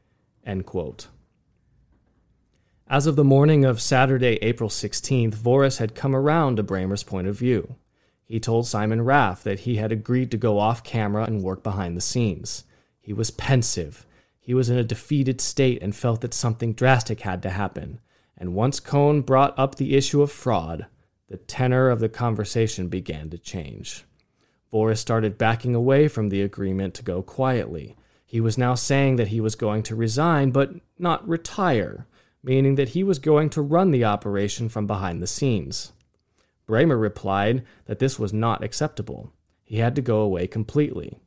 End 0.43 0.65
quote. 0.65 1.07
As 2.87 3.05
of 3.05 3.15
the 3.15 3.23
morning 3.23 3.63
of 3.63 3.81
Saturday, 3.81 4.39
April 4.41 4.71
16th, 4.71 5.35
Voris 5.35 5.77
had 5.77 5.93
come 5.93 6.15
around 6.15 6.55
to 6.55 6.63
Brammer's 6.63 7.03
point 7.03 7.27
of 7.27 7.37
view. 7.37 7.75
He 8.23 8.39
told 8.39 8.65
Simon 8.65 9.03
Raff 9.03 9.43
that 9.43 9.59
he 9.59 9.75
had 9.75 9.91
agreed 9.91 10.31
to 10.31 10.37
go 10.37 10.57
off 10.57 10.83
camera 10.83 11.25
and 11.25 11.43
work 11.43 11.61
behind 11.61 11.95
the 11.95 12.01
scenes. 12.01 12.63
He 13.01 13.13
was 13.13 13.29
pensive. 13.29 14.03
He 14.45 14.53
was 14.53 14.69
in 14.69 14.77
a 14.77 14.83
defeated 14.83 15.41
state 15.41 15.81
and 15.81 15.93
felt 15.93 16.21
that 16.21 16.33
something 16.33 16.73
drastic 16.73 17.21
had 17.21 17.41
to 17.41 17.49
happen. 17.49 17.99
And 18.37 18.53
once 18.53 18.79
Cohn 18.79 19.21
brought 19.21 19.57
up 19.59 19.75
the 19.75 19.97
issue 19.97 20.21
of 20.21 20.31
fraud, 20.31 20.85
the 21.27 21.37
tenor 21.37 21.89
of 21.89 21.99
the 21.99 22.07
conversation 22.07 22.87
began 22.87 23.29
to 23.31 23.37
change. 23.37 24.05
Voris 24.71 24.99
started 24.99 25.37
backing 25.37 25.75
away 25.75 26.07
from 26.07 26.29
the 26.29 26.41
agreement 26.41 26.93
to 26.93 27.03
go 27.03 27.21
quietly. 27.21 27.97
He 28.25 28.39
was 28.39 28.57
now 28.57 28.75
saying 28.75 29.15
that 29.17 29.29
he 29.29 29.41
was 29.41 29.55
going 29.55 29.83
to 29.83 29.95
resign, 29.95 30.51
but 30.51 30.71
not 30.99 31.27
retire 31.27 32.07
meaning 32.45 32.75
that 32.75 32.89
he 32.89 33.03
was 33.03 33.17
going 33.17 33.49
to 33.49 33.61
run 33.61 33.89
the 33.89 34.05
operation 34.05 34.69
from 34.69 34.85
behind 34.85 35.21
the 35.21 35.27
scenes. 35.27 35.91
Brammer 36.67 36.99
replied 36.99 37.65
that 37.85 37.97
this 37.99 38.19
was 38.19 38.31
not 38.31 38.63
acceptable. 38.63 39.33
He 39.63 39.77
had 39.77 39.95
to 39.95 40.01
go 40.01 40.19
away 40.19 40.45
completely. 40.45 41.17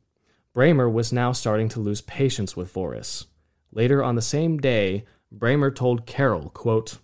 Brammer 0.55 0.91
was 0.91 1.13
now 1.13 1.31
starting 1.31 1.69
to 1.69 1.79
lose 1.79 2.01
patience 2.01 2.55
with 2.55 2.73
Voris. 2.73 3.25
Later 3.71 4.03
on 4.03 4.15
the 4.15 4.21
same 4.21 4.57
day, 4.57 5.05
Brammer 5.35 5.73
told 5.73 6.05
Carroll, 6.05 6.49
quote, 6.49 6.97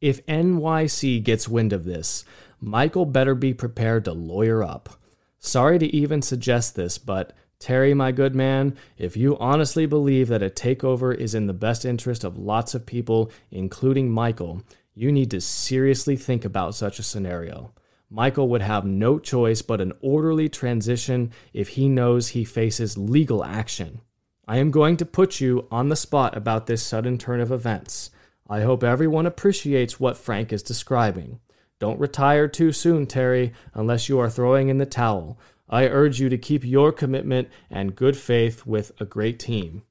If 0.00 0.24
NYC 0.26 1.22
gets 1.22 1.48
wind 1.48 1.72
of 1.72 1.84
this, 1.84 2.24
Michael 2.60 3.04
better 3.04 3.34
be 3.34 3.52
prepared 3.52 4.04
to 4.04 4.12
lawyer 4.12 4.62
up. 4.62 4.90
Sorry 5.38 5.78
to 5.78 5.86
even 5.86 6.22
suggest 6.22 6.76
this, 6.76 6.98
but 6.98 7.32
Terry, 7.58 7.94
my 7.94 8.12
good 8.12 8.34
man, 8.34 8.76
if 8.96 9.16
you 9.16 9.36
honestly 9.38 9.86
believe 9.86 10.28
that 10.28 10.42
a 10.42 10.50
takeover 10.50 11.14
is 11.14 11.34
in 11.34 11.46
the 11.46 11.52
best 11.52 11.84
interest 11.84 12.22
of 12.22 12.38
lots 12.38 12.74
of 12.74 12.86
people, 12.86 13.32
including 13.50 14.10
Michael, 14.10 14.62
you 14.94 15.10
need 15.10 15.30
to 15.32 15.40
seriously 15.40 16.16
think 16.16 16.44
about 16.44 16.76
such 16.76 17.00
a 17.00 17.04
scenario. 17.04 17.72
Michael 18.10 18.48
would 18.48 18.62
have 18.62 18.86
no 18.86 19.18
choice 19.18 19.60
but 19.60 19.80
an 19.80 19.92
orderly 20.00 20.48
transition 20.48 21.30
if 21.52 21.68
he 21.68 21.88
knows 21.88 22.28
he 22.28 22.44
faces 22.44 22.96
legal 22.96 23.44
action. 23.44 24.00
I 24.46 24.56
am 24.56 24.70
going 24.70 24.96
to 24.96 25.04
put 25.04 25.40
you 25.40 25.68
on 25.70 25.90
the 25.90 25.96
spot 25.96 26.34
about 26.34 26.66
this 26.66 26.82
sudden 26.82 27.18
turn 27.18 27.40
of 27.40 27.52
events. 27.52 28.10
I 28.48 28.62
hope 28.62 28.82
everyone 28.82 29.26
appreciates 29.26 30.00
what 30.00 30.16
Frank 30.16 30.54
is 30.54 30.62
describing. 30.62 31.38
Don't 31.78 32.00
retire 32.00 32.48
too 32.48 32.72
soon, 32.72 33.06
Terry, 33.06 33.52
unless 33.74 34.08
you 34.08 34.18
are 34.18 34.30
throwing 34.30 34.70
in 34.70 34.78
the 34.78 34.86
towel. 34.86 35.38
I 35.68 35.86
urge 35.86 36.18
you 36.18 36.30
to 36.30 36.38
keep 36.38 36.64
your 36.64 36.92
commitment 36.92 37.48
and 37.70 37.94
good 37.94 38.16
faith 38.16 38.64
with 38.64 38.90
a 38.98 39.04
great 39.04 39.38
team. 39.38 39.82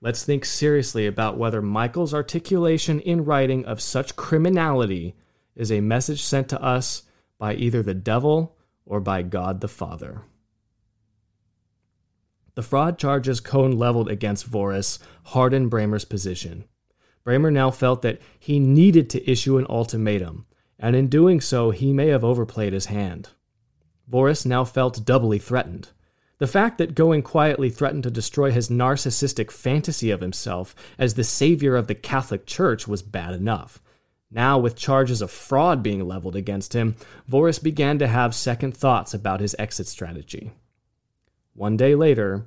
Let's 0.00 0.24
think 0.24 0.44
seriously 0.44 1.06
about 1.06 1.38
whether 1.38 1.62
Michael's 1.62 2.12
articulation 2.12 2.98
in 2.98 3.24
writing 3.24 3.64
of 3.64 3.80
such 3.80 4.16
criminality 4.16 5.14
is 5.54 5.70
a 5.70 5.80
message 5.80 6.22
sent 6.22 6.48
to 6.48 6.60
us 6.60 7.04
by 7.40 7.54
either 7.54 7.82
the 7.82 7.94
devil 7.94 8.56
or 8.86 9.00
by 9.00 9.22
God 9.22 9.60
the 9.60 9.66
Father. 9.66 10.22
The 12.54 12.62
fraud 12.62 12.98
charges 12.98 13.40
Cohn 13.40 13.72
leveled 13.78 14.10
against 14.10 14.48
Voris 14.48 14.98
hardened 15.24 15.70
Brammer's 15.70 16.04
position. 16.04 16.64
Brammer 17.24 17.50
now 17.50 17.70
felt 17.70 18.02
that 18.02 18.20
he 18.38 18.60
needed 18.60 19.08
to 19.10 19.30
issue 19.30 19.56
an 19.56 19.66
ultimatum, 19.68 20.46
and 20.78 20.94
in 20.94 21.08
doing 21.08 21.40
so, 21.40 21.70
he 21.70 21.92
may 21.92 22.08
have 22.08 22.24
overplayed 22.24 22.72
his 22.72 22.86
hand. 22.86 23.30
Voris 24.10 24.44
now 24.44 24.64
felt 24.64 25.04
doubly 25.06 25.38
threatened. 25.38 25.88
The 26.38 26.46
fact 26.46 26.78
that 26.78 26.94
going 26.94 27.22
quietly 27.22 27.70
threatened 27.70 28.02
to 28.02 28.10
destroy 28.10 28.50
his 28.50 28.68
narcissistic 28.68 29.50
fantasy 29.50 30.10
of 30.10 30.20
himself 30.20 30.74
as 30.98 31.14
the 31.14 31.24
savior 31.24 31.76
of 31.76 31.86
the 31.86 31.94
Catholic 31.94 32.46
Church 32.46 32.88
was 32.88 33.02
bad 33.02 33.34
enough. 33.34 33.80
Now, 34.30 34.58
with 34.58 34.76
charges 34.76 35.22
of 35.22 35.30
fraud 35.30 35.82
being 35.82 36.06
leveled 36.06 36.36
against 36.36 36.72
him, 36.72 36.94
Voris 37.28 37.60
began 37.60 37.98
to 37.98 38.06
have 38.06 38.34
second 38.34 38.76
thoughts 38.76 39.12
about 39.12 39.40
his 39.40 39.56
exit 39.58 39.88
strategy. 39.88 40.52
One 41.54 41.76
day 41.76 41.94
later, 41.96 42.46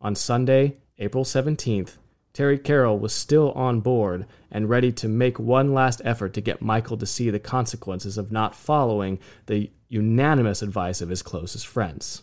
on 0.00 0.14
Sunday, 0.14 0.76
April 0.98 1.24
17th, 1.24 1.96
Terry 2.34 2.58
Carroll 2.58 2.98
was 2.98 3.14
still 3.14 3.52
on 3.52 3.80
board 3.80 4.26
and 4.50 4.68
ready 4.68 4.92
to 4.92 5.08
make 5.08 5.38
one 5.38 5.72
last 5.72 6.02
effort 6.04 6.34
to 6.34 6.42
get 6.42 6.60
Michael 6.60 6.98
to 6.98 7.06
see 7.06 7.30
the 7.30 7.38
consequences 7.38 8.18
of 8.18 8.30
not 8.30 8.54
following 8.54 9.18
the 9.46 9.70
unanimous 9.88 10.60
advice 10.60 11.00
of 11.00 11.08
his 11.08 11.22
closest 11.22 11.66
friends. 11.66 12.22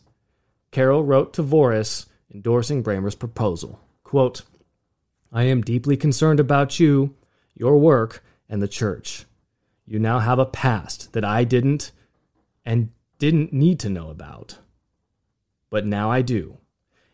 Carroll 0.70 1.04
wrote 1.04 1.34
to 1.34 1.44
Voris 1.44 2.06
endorsing 2.32 2.84
Brammer's 2.84 3.16
proposal. 3.16 3.80
Quote, 4.04 4.44
I 5.32 5.44
am 5.44 5.62
deeply 5.62 5.98
concerned 5.98 6.40
about 6.40 6.80
you, 6.80 7.16
your 7.56 7.80
work, 7.80 8.24
and 8.54 8.62
the 8.62 8.68
church. 8.68 9.26
You 9.84 9.98
now 9.98 10.20
have 10.20 10.38
a 10.38 10.46
past 10.46 11.14
that 11.14 11.26
I 11.26 11.44
didn't 11.44 11.92
and 12.64 12.92
didn't 13.18 13.52
need 13.52 13.80
to 13.80 13.90
know 13.90 14.12
about. 14.12 14.60
But 15.72 15.88
now 15.88 16.12
I 16.12 16.22
do. 16.22 16.60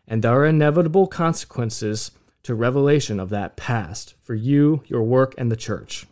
And 0.06 0.20
there 0.20 0.34
are 0.34 0.44
inevitable 0.44 1.06
consequences 1.06 2.10
to 2.42 2.54
revelation 2.54 3.18
of 3.18 3.30
that 3.30 3.56
past 3.56 4.16
for 4.22 4.34
you, 4.34 4.82
your 4.84 5.02
work, 5.02 5.34
and 5.38 5.50
the 5.50 5.56
church. 5.56 6.06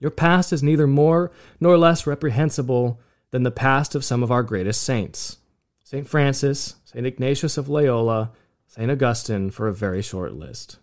Your 0.00 0.10
past 0.10 0.52
is 0.52 0.60
neither 0.60 0.88
more 0.88 1.30
nor 1.60 1.78
less 1.78 2.04
reprehensible 2.04 3.00
than 3.30 3.44
the 3.44 3.52
past 3.52 3.94
of 3.94 4.04
some 4.04 4.24
of 4.24 4.32
our 4.32 4.42
greatest 4.42 4.82
saints 4.82 5.38
St. 5.84 6.08
Francis, 6.08 6.74
St. 6.84 7.06
Ignatius 7.06 7.58
of 7.58 7.68
Loyola, 7.68 8.32
St. 8.66 8.90
Augustine, 8.90 9.50
for 9.52 9.68
a 9.68 9.74
very 9.74 10.02
short 10.02 10.32
list. 10.32 10.78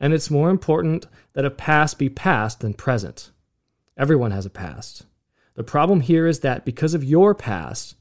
And 0.00 0.12
it's 0.12 0.30
more 0.30 0.50
important 0.50 1.06
that 1.32 1.44
a 1.44 1.50
past 1.50 1.98
be 1.98 2.08
past 2.08 2.60
than 2.60 2.74
present. 2.74 3.30
Everyone 3.96 4.30
has 4.30 4.46
a 4.46 4.50
past. 4.50 5.06
The 5.54 5.64
problem 5.64 6.00
here 6.00 6.26
is 6.26 6.40
that 6.40 6.64
because 6.64 6.94
of 6.94 7.02
your 7.02 7.34
past, 7.34 7.96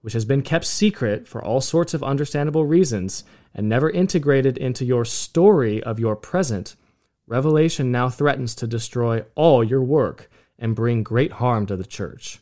which 0.00 0.12
has 0.12 0.24
been 0.24 0.42
kept 0.42 0.64
secret 0.64 1.28
for 1.28 1.42
all 1.42 1.60
sorts 1.60 1.94
of 1.94 2.02
understandable 2.02 2.66
reasons 2.66 3.22
and 3.54 3.68
never 3.68 3.90
integrated 3.90 4.58
into 4.58 4.84
your 4.84 5.04
story 5.04 5.82
of 5.82 6.00
your 6.00 6.16
present, 6.16 6.74
Revelation 7.28 7.92
now 7.92 8.08
threatens 8.08 8.54
to 8.56 8.66
destroy 8.66 9.24
all 9.36 9.62
your 9.62 9.82
work 9.82 10.28
and 10.58 10.74
bring 10.74 11.02
great 11.02 11.32
harm 11.32 11.66
to 11.66 11.76
the 11.76 11.84
church 11.84 12.40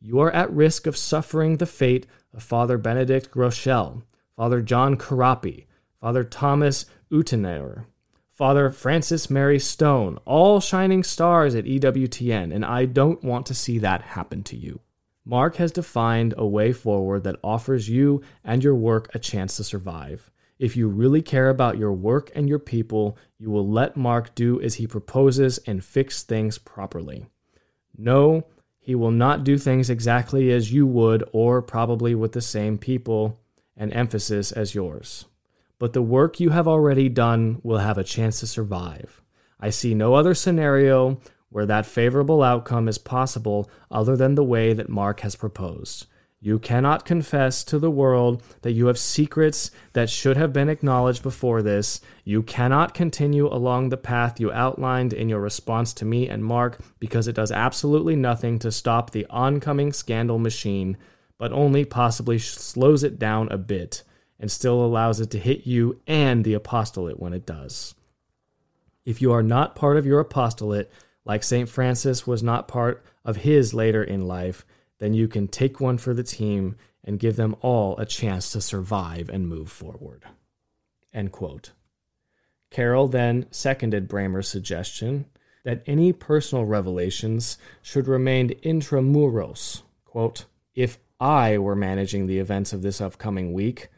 you 0.00 0.20
are 0.20 0.30
at 0.30 0.50
risk 0.52 0.86
of 0.86 0.96
suffering 0.96 1.56
the 1.56 1.66
fate 1.66 2.06
of 2.32 2.42
Father 2.42 2.78
Benedict 2.78 3.30
Groeschel, 3.30 4.02
Father 4.36 4.60
John 4.60 4.96
Corapi, 4.96 5.66
Father 6.00 6.22
Thomas 6.22 6.86
Euteneuer, 7.10 7.86
Father 8.28 8.70
Francis 8.70 9.28
Mary 9.28 9.58
Stone, 9.58 10.18
all 10.24 10.60
shining 10.60 11.02
stars 11.02 11.54
at 11.54 11.64
EWTN, 11.64 12.54
and 12.54 12.64
I 12.64 12.84
don't 12.84 13.24
want 13.24 13.46
to 13.46 13.54
see 13.54 13.78
that 13.78 14.02
happen 14.02 14.42
to 14.44 14.56
you. 14.56 14.80
Mark 15.24 15.56
has 15.56 15.72
defined 15.72 16.34
a 16.38 16.46
way 16.46 16.72
forward 16.72 17.24
that 17.24 17.40
offers 17.42 17.88
you 17.88 18.22
and 18.44 18.62
your 18.62 18.74
work 18.74 19.08
a 19.14 19.18
chance 19.18 19.56
to 19.56 19.64
survive. 19.64 20.30
If 20.58 20.76
you 20.76 20.88
really 20.88 21.22
care 21.22 21.50
about 21.50 21.78
your 21.78 21.92
work 21.92 22.30
and 22.34 22.48
your 22.48 22.58
people, 22.58 23.18
you 23.38 23.50
will 23.50 23.68
let 23.68 23.96
Mark 23.96 24.34
do 24.34 24.60
as 24.60 24.74
he 24.74 24.86
proposes 24.86 25.58
and 25.66 25.84
fix 25.84 26.22
things 26.22 26.58
properly. 26.58 27.26
No, 27.96 28.44
he 28.78 28.94
will 28.94 29.10
not 29.10 29.44
do 29.44 29.58
things 29.58 29.90
exactly 29.90 30.50
as 30.50 30.72
you 30.72 30.86
would, 30.86 31.22
or 31.32 31.60
probably 31.60 32.14
with 32.14 32.32
the 32.32 32.40
same 32.40 32.78
people 32.78 33.38
and 33.76 33.92
emphasis 33.92 34.52
as 34.52 34.74
yours. 34.74 35.26
But 35.78 35.92
the 35.92 36.02
work 36.02 36.40
you 36.40 36.50
have 36.50 36.66
already 36.66 37.08
done 37.08 37.60
will 37.62 37.78
have 37.78 37.98
a 37.98 38.04
chance 38.04 38.40
to 38.40 38.46
survive. 38.46 39.22
I 39.60 39.70
see 39.70 39.94
no 39.94 40.14
other 40.14 40.34
scenario 40.34 41.20
where 41.50 41.66
that 41.66 41.86
favorable 41.86 42.42
outcome 42.42 42.88
is 42.88 42.98
possible 42.98 43.70
other 43.90 44.16
than 44.16 44.34
the 44.34 44.44
way 44.44 44.72
that 44.72 44.88
Mark 44.88 45.20
has 45.20 45.36
proposed. 45.36 46.06
You 46.40 46.60
cannot 46.60 47.04
confess 47.04 47.64
to 47.64 47.80
the 47.80 47.90
world 47.90 48.44
that 48.62 48.72
you 48.72 48.86
have 48.86 48.98
secrets 48.98 49.72
that 49.94 50.08
should 50.08 50.36
have 50.36 50.52
been 50.52 50.68
acknowledged 50.68 51.22
before 51.22 51.62
this. 51.62 52.00
You 52.22 52.44
cannot 52.44 52.94
continue 52.94 53.48
along 53.48 53.88
the 53.88 53.96
path 53.96 54.38
you 54.38 54.52
outlined 54.52 55.12
in 55.12 55.28
your 55.28 55.40
response 55.40 55.92
to 55.94 56.04
me 56.04 56.28
and 56.28 56.44
Mark 56.44 56.80
because 57.00 57.26
it 57.26 57.34
does 57.34 57.50
absolutely 57.50 58.14
nothing 58.14 58.60
to 58.60 58.70
stop 58.70 59.10
the 59.10 59.26
oncoming 59.30 59.92
scandal 59.92 60.38
machine, 60.38 60.96
but 61.38 61.52
only 61.52 61.84
possibly 61.84 62.38
slows 62.38 63.02
it 63.02 63.18
down 63.18 63.48
a 63.50 63.58
bit 63.58 64.04
and 64.40 64.50
still 64.50 64.84
allows 64.84 65.20
it 65.20 65.30
to 65.30 65.38
hit 65.38 65.66
you 65.66 66.00
and 66.06 66.44
the 66.44 66.54
apostolate 66.54 67.18
when 67.18 67.32
it 67.32 67.46
does. 67.46 67.94
If 69.04 69.22
you 69.22 69.32
are 69.32 69.42
not 69.42 69.74
part 69.74 69.96
of 69.96 70.06
your 70.06 70.20
apostolate, 70.20 70.92
like 71.24 71.42
St. 71.42 71.68
Francis 71.68 72.26
was 72.26 72.42
not 72.42 72.68
part 72.68 73.04
of 73.24 73.36
his 73.36 73.74
later 73.74 74.02
in 74.02 74.26
life, 74.26 74.64
then 74.98 75.14
you 75.14 75.28
can 75.28 75.48
take 75.48 75.80
one 75.80 75.98
for 75.98 76.14
the 76.14 76.22
team 76.22 76.76
and 77.04 77.18
give 77.18 77.36
them 77.36 77.56
all 77.60 77.96
a 77.96 78.06
chance 78.06 78.52
to 78.52 78.60
survive 78.60 79.28
and 79.28 79.48
move 79.48 79.70
forward. 79.70 80.24
End 81.12 81.32
quote. 81.32 81.72
Carroll 82.70 83.08
then 83.08 83.46
seconded 83.50 84.08
Brammer's 84.08 84.48
suggestion 84.48 85.24
that 85.64 85.82
any 85.86 86.12
personal 86.12 86.64
revelations 86.64 87.58
should 87.82 88.08
remain 88.08 88.50
intramuros. 88.62 89.82
Quote, 90.04 90.44
if 90.74 90.98
I 91.20 91.58
were 91.58 91.76
managing 91.76 92.26
the 92.26 92.38
events 92.38 92.72
of 92.72 92.82
this 92.82 93.00
upcoming 93.00 93.52
week, 93.52 93.88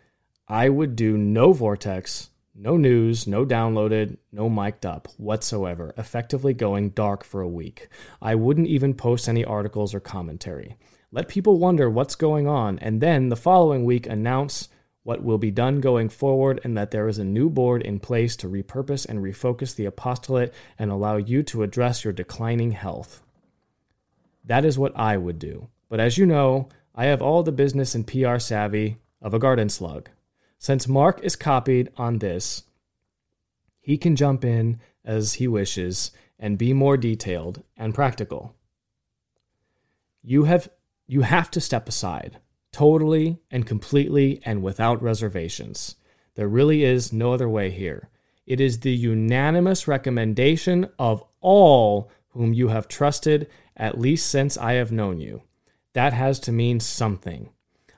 I 0.50 0.68
would 0.68 0.96
do 0.96 1.16
no 1.16 1.52
vortex, 1.52 2.30
no 2.56 2.76
news, 2.76 3.24
no 3.24 3.46
downloaded, 3.46 4.16
no 4.32 4.48
mic'd 4.48 4.84
up 4.84 5.06
whatsoever, 5.16 5.94
effectively 5.96 6.54
going 6.54 6.90
dark 6.90 7.22
for 7.22 7.40
a 7.40 7.48
week. 7.48 7.88
I 8.20 8.34
wouldn't 8.34 8.66
even 8.66 8.94
post 8.94 9.28
any 9.28 9.44
articles 9.44 9.94
or 9.94 10.00
commentary. 10.00 10.76
Let 11.12 11.28
people 11.28 11.60
wonder 11.60 11.88
what's 11.88 12.16
going 12.16 12.48
on, 12.48 12.80
and 12.80 13.00
then 13.00 13.28
the 13.28 13.36
following 13.36 13.84
week 13.84 14.08
announce 14.08 14.68
what 15.04 15.22
will 15.22 15.38
be 15.38 15.52
done 15.52 15.80
going 15.80 16.08
forward, 16.08 16.60
and 16.64 16.76
that 16.76 16.90
there 16.90 17.06
is 17.06 17.18
a 17.18 17.24
new 17.24 17.48
board 17.48 17.82
in 17.82 18.00
place 18.00 18.34
to 18.38 18.48
repurpose 18.48 19.08
and 19.08 19.20
refocus 19.20 19.76
the 19.76 19.84
apostolate 19.84 20.52
and 20.80 20.90
allow 20.90 21.16
you 21.16 21.44
to 21.44 21.62
address 21.62 22.02
your 22.02 22.12
declining 22.12 22.72
health. 22.72 23.22
That 24.44 24.64
is 24.64 24.76
what 24.76 24.98
I 24.98 25.16
would 25.16 25.38
do. 25.38 25.68
But 25.88 26.00
as 26.00 26.18
you 26.18 26.26
know, 26.26 26.70
I 26.92 27.04
have 27.04 27.22
all 27.22 27.44
the 27.44 27.52
business 27.52 27.94
and 27.94 28.04
PR 28.04 28.40
savvy 28.40 28.96
of 29.22 29.32
a 29.32 29.38
garden 29.38 29.68
slug. 29.68 30.10
Since 30.60 30.86
Mark 30.86 31.20
is 31.22 31.36
copied 31.36 31.88
on 31.96 32.18
this, 32.18 32.64
he 33.80 33.96
can 33.96 34.14
jump 34.14 34.44
in 34.44 34.78
as 35.06 35.34
he 35.34 35.48
wishes 35.48 36.10
and 36.38 36.58
be 36.58 36.74
more 36.74 36.98
detailed 36.98 37.62
and 37.78 37.94
practical. 37.94 38.54
You 40.22 40.44
have 40.44 40.68
you 41.06 41.22
have 41.22 41.50
to 41.52 41.62
step 41.62 41.88
aside 41.88 42.40
totally 42.72 43.38
and 43.50 43.66
completely 43.66 44.42
and 44.44 44.62
without 44.62 45.02
reservations. 45.02 45.96
There 46.34 46.46
really 46.46 46.84
is 46.84 47.10
no 47.10 47.32
other 47.32 47.48
way 47.48 47.70
here. 47.70 48.10
It 48.46 48.60
is 48.60 48.80
the 48.80 48.92
unanimous 48.92 49.88
recommendation 49.88 50.90
of 50.98 51.24
all 51.40 52.10
whom 52.28 52.52
you 52.52 52.68
have 52.68 52.86
trusted, 52.86 53.48
at 53.78 53.98
least 53.98 54.26
since 54.26 54.58
I 54.58 54.74
have 54.74 54.92
known 54.92 55.20
you. 55.20 55.40
That 55.94 56.12
has 56.12 56.38
to 56.40 56.52
mean 56.52 56.80
something. 56.80 57.48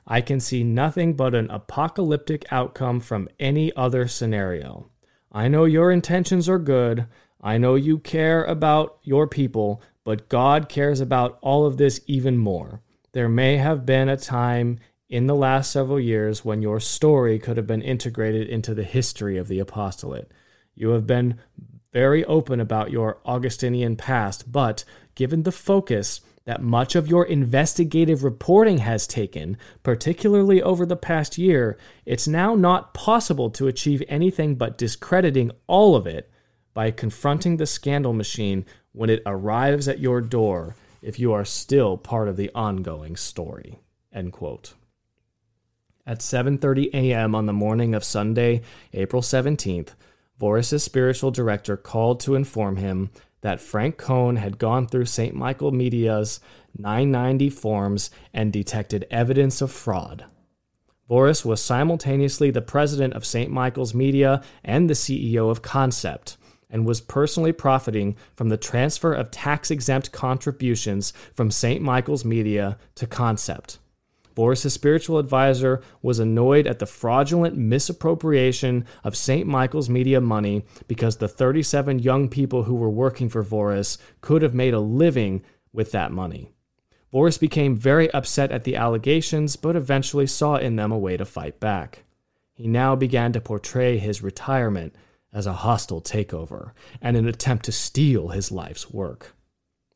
I 0.05 0.21
can 0.21 0.39
see 0.39 0.63
nothing 0.63 1.15
but 1.15 1.33
an 1.33 1.49
apocalyptic 1.49 2.45
outcome 2.51 2.99
from 2.99 3.29
any 3.39 3.73
other 3.75 4.07
scenario. 4.07 4.89
I 5.31 5.47
know 5.47 5.65
your 5.65 5.91
intentions 5.91 6.47
are 6.49 6.59
good. 6.59 7.07
I 7.41 7.57
know 7.57 7.75
you 7.75 7.99
care 7.99 8.43
about 8.43 8.99
your 9.03 9.27
people, 9.27 9.81
but 10.03 10.29
God 10.29 10.69
cares 10.69 10.99
about 10.99 11.39
all 11.41 11.65
of 11.65 11.77
this 11.77 12.01
even 12.05 12.37
more. 12.37 12.81
There 13.13 13.29
may 13.29 13.57
have 13.57 13.85
been 13.85 14.09
a 14.09 14.17
time 14.17 14.79
in 15.09 15.27
the 15.27 15.35
last 15.35 15.71
several 15.71 15.99
years 15.99 16.43
when 16.43 16.61
your 16.61 16.79
story 16.79 17.39
could 17.39 17.57
have 17.57 17.67
been 17.67 17.81
integrated 17.81 18.49
into 18.49 18.73
the 18.73 18.83
history 18.83 19.37
of 19.37 19.47
the 19.47 19.59
apostolate. 19.59 20.31
You 20.75 20.89
have 20.89 21.05
been 21.05 21.39
very 21.91 22.25
open 22.25 22.59
about 22.59 22.91
your 22.91 23.19
Augustinian 23.25 23.95
past, 23.95 24.51
but 24.51 24.83
given 25.15 25.43
the 25.43 25.51
focus 25.51 26.21
that 26.45 26.61
much 26.61 26.95
of 26.95 27.07
your 27.07 27.25
investigative 27.25 28.23
reporting 28.23 28.79
has 28.79 29.07
taken, 29.07 29.57
particularly 29.81 30.61
over 30.61 30.85
the 30.85 30.95
past 30.95 31.37
year, 31.37 31.77
it's 32.05 32.27
now 32.27 32.53
not 32.53 32.93
possible 32.93 33.49
to 33.51 33.67
achieve 33.67 34.03
anything 34.07 34.55
but 34.55 34.77
discrediting 34.77 35.51
all 35.67 35.95
of 35.95 36.05
it 36.05 36.29
by 36.73 36.91
confronting 36.91 37.57
the 37.57 37.65
scandal 37.65 38.13
machine 38.13 38.65
when 38.91 39.09
it 39.09 39.21
arrives 39.25 39.87
at 39.87 39.99
your 39.99 40.19
door 40.21 40.75
if 41.01 41.19
you 41.19 41.31
are 41.33 41.45
still 41.45 41.97
part 41.97 42.27
of 42.27 42.37
the 42.37 42.51
ongoing 42.53 43.15
story. 43.15 43.79
End 44.11 44.33
quote. 44.33 44.73
At 46.05 46.19
7:30 46.19 46.93
a.m. 46.93 47.33
on 47.33 47.45
the 47.45 47.53
morning 47.53 47.95
of 47.95 48.03
Sunday, 48.03 48.61
April 48.91 49.21
17th, 49.21 49.95
Voris's 50.37 50.83
spiritual 50.83 51.31
director 51.31 51.77
called 51.77 52.19
to 52.21 52.35
inform 52.35 52.75
him 52.75 53.09
that 53.43 53.61
Frank 53.61 53.97
Cohn 53.97 54.37
had 54.37 54.57
gone 54.57 54.87
through 54.87 55.05
St. 55.05 55.35
Michael 55.35 55.71
Media's 55.71 56.39
990 56.77 57.49
forms 57.49 58.09
and 58.33 58.51
detected 58.51 59.05
evidence 59.11 59.61
of 59.61 59.69
fraud. 59.69 60.25
Voris 61.09 61.43
was 61.43 61.61
simultaneously 61.61 62.49
the 62.51 62.61
president 62.61 63.13
of 63.13 63.25
St. 63.25 63.51
Michael's 63.51 63.93
Media 63.93 64.41
and 64.63 64.89
the 64.89 64.93
CEO 64.93 65.51
of 65.51 65.61
Concept, 65.61 66.37
and 66.69 66.85
was 66.85 67.01
personally 67.01 67.51
profiting 67.51 68.15
from 68.33 68.47
the 68.47 68.57
transfer 68.57 69.13
of 69.13 69.29
tax 69.29 69.69
exempt 69.69 70.13
contributions 70.13 71.11
from 71.33 71.51
St. 71.51 71.81
Michael's 71.81 72.23
Media 72.23 72.77
to 72.95 73.05
Concept. 73.05 73.77
Voris's 74.35 74.73
spiritual 74.73 75.19
advisor 75.19 75.81
was 76.01 76.19
annoyed 76.19 76.65
at 76.65 76.79
the 76.79 76.85
fraudulent 76.85 77.55
misappropriation 77.55 78.85
of 79.03 79.15
St. 79.15 79.47
Michael's 79.47 79.89
media 79.89 80.19
money 80.19 80.65
because 80.87 81.17
the 81.17 81.27
37 81.27 81.99
young 81.99 82.29
people 82.29 82.63
who 82.63 82.75
were 82.75 82.89
working 82.89 83.29
for 83.29 83.43
Voris 83.43 83.97
could 84.21 84.41
have 84.41 84.53
made 84.53 84.73
a 84.73 84.79
living 84.79 85.43
with 85.71 85.91
that 85.91 86.11
money. 86.11 86.51
Voris 87.13 87.39
became 87.39 87.75
very 87.75 88.11
upset 88.11 88.51
at 88.51 88.63
the 88.63 88.75
allegations, 88.75 89.55
but 89.55 89.75
eventually 89.75 90.25
saw 90.25 90.55
in 90.55 90.75
them 90.75 90.91
a 90.91 90.97
way 90.97 91.15
to 91.15 91.25
fight 91.25 91.59
back. 91.59 92.03
He 92.53 92.67
now 92.67 92.95
began 92.95 93.33
to 93.33 93.41
portray 93.41 93.99
his 93.99 94.23
retirement 94.23 94.95
as 95.31 95.45
a 95.45 95.53
hostile 95.53 96.01
takeover 96.01 96.71
and 97.01 97.15
an 97.15 97.27
attempt 97.27 97.65
to 97.65 97.71
steal 97.71 98.29
his 98.29 98.51
life's 98.51 98.89
work. 98.89 99.35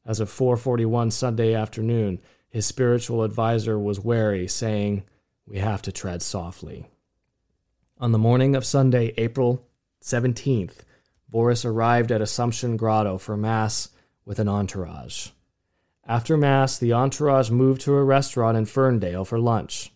As 0.05 0.19
of 0.19 0.29
4:41 0.29 1.11
Sunday 1.11 1.53
afternoon, 1.53 2.19
his 2.49 2.65
spiritual 2.65 3.23
advisor 3.23 3.77
was 3.77 3.99
wary, 3.99 4.47
saying, 4.47 5.03
"We 5.45 5.59
have 5.59 5.81
to 5.83 5.91
tread 5.91 6.21
softly." 6.21 6.87
On 7.99 8.11
the 8.11 8.17
morning 8.17 8.55
of 8.55 8.65
Sunday, 8.65 9.13
April 9.17 9.65
17th, 10.01 10.85
Voris 11.31 11.65
arrived 11.65 12.11
at 12.11 12.21
Assumption 12.21 12.77
Grotto 12.77 13.17
for 13.17 13.35
Mass 13.35 13.89
with 14.25 14.39
an 14.39 14.47
entourage. 14.47 15.29
After 16.05 16.37
Mass, 16.37 16.77
the 16.77 16.93
entourage 16.93 17.49
moved 17.49 17.81
to 17.81 17.93
a 17.95 18.03
restaurant 18.03 18.57
in 18.57 18.65
Ferndale 18.65 19.25
for 19.25 19.39
lunch. 19.39 19.91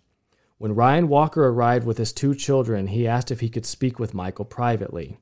When 0.58 0.76
Ryan 0.76 1.08
Walker 1.08 1.48
arrived 1.48 1.86
with 1.86 1.98
his 1.98 2.12
two 2.12 2.36
children, 2.36 2.88
he 2.88 3.08
asked 3.08 3.32
if 3.32 3.40
he 3.40 3.50
could 3.50 3.66
speak 3.66 3.98
with 3.98 4.14
Michael 4.14 4.46
privately. 4.46 5.18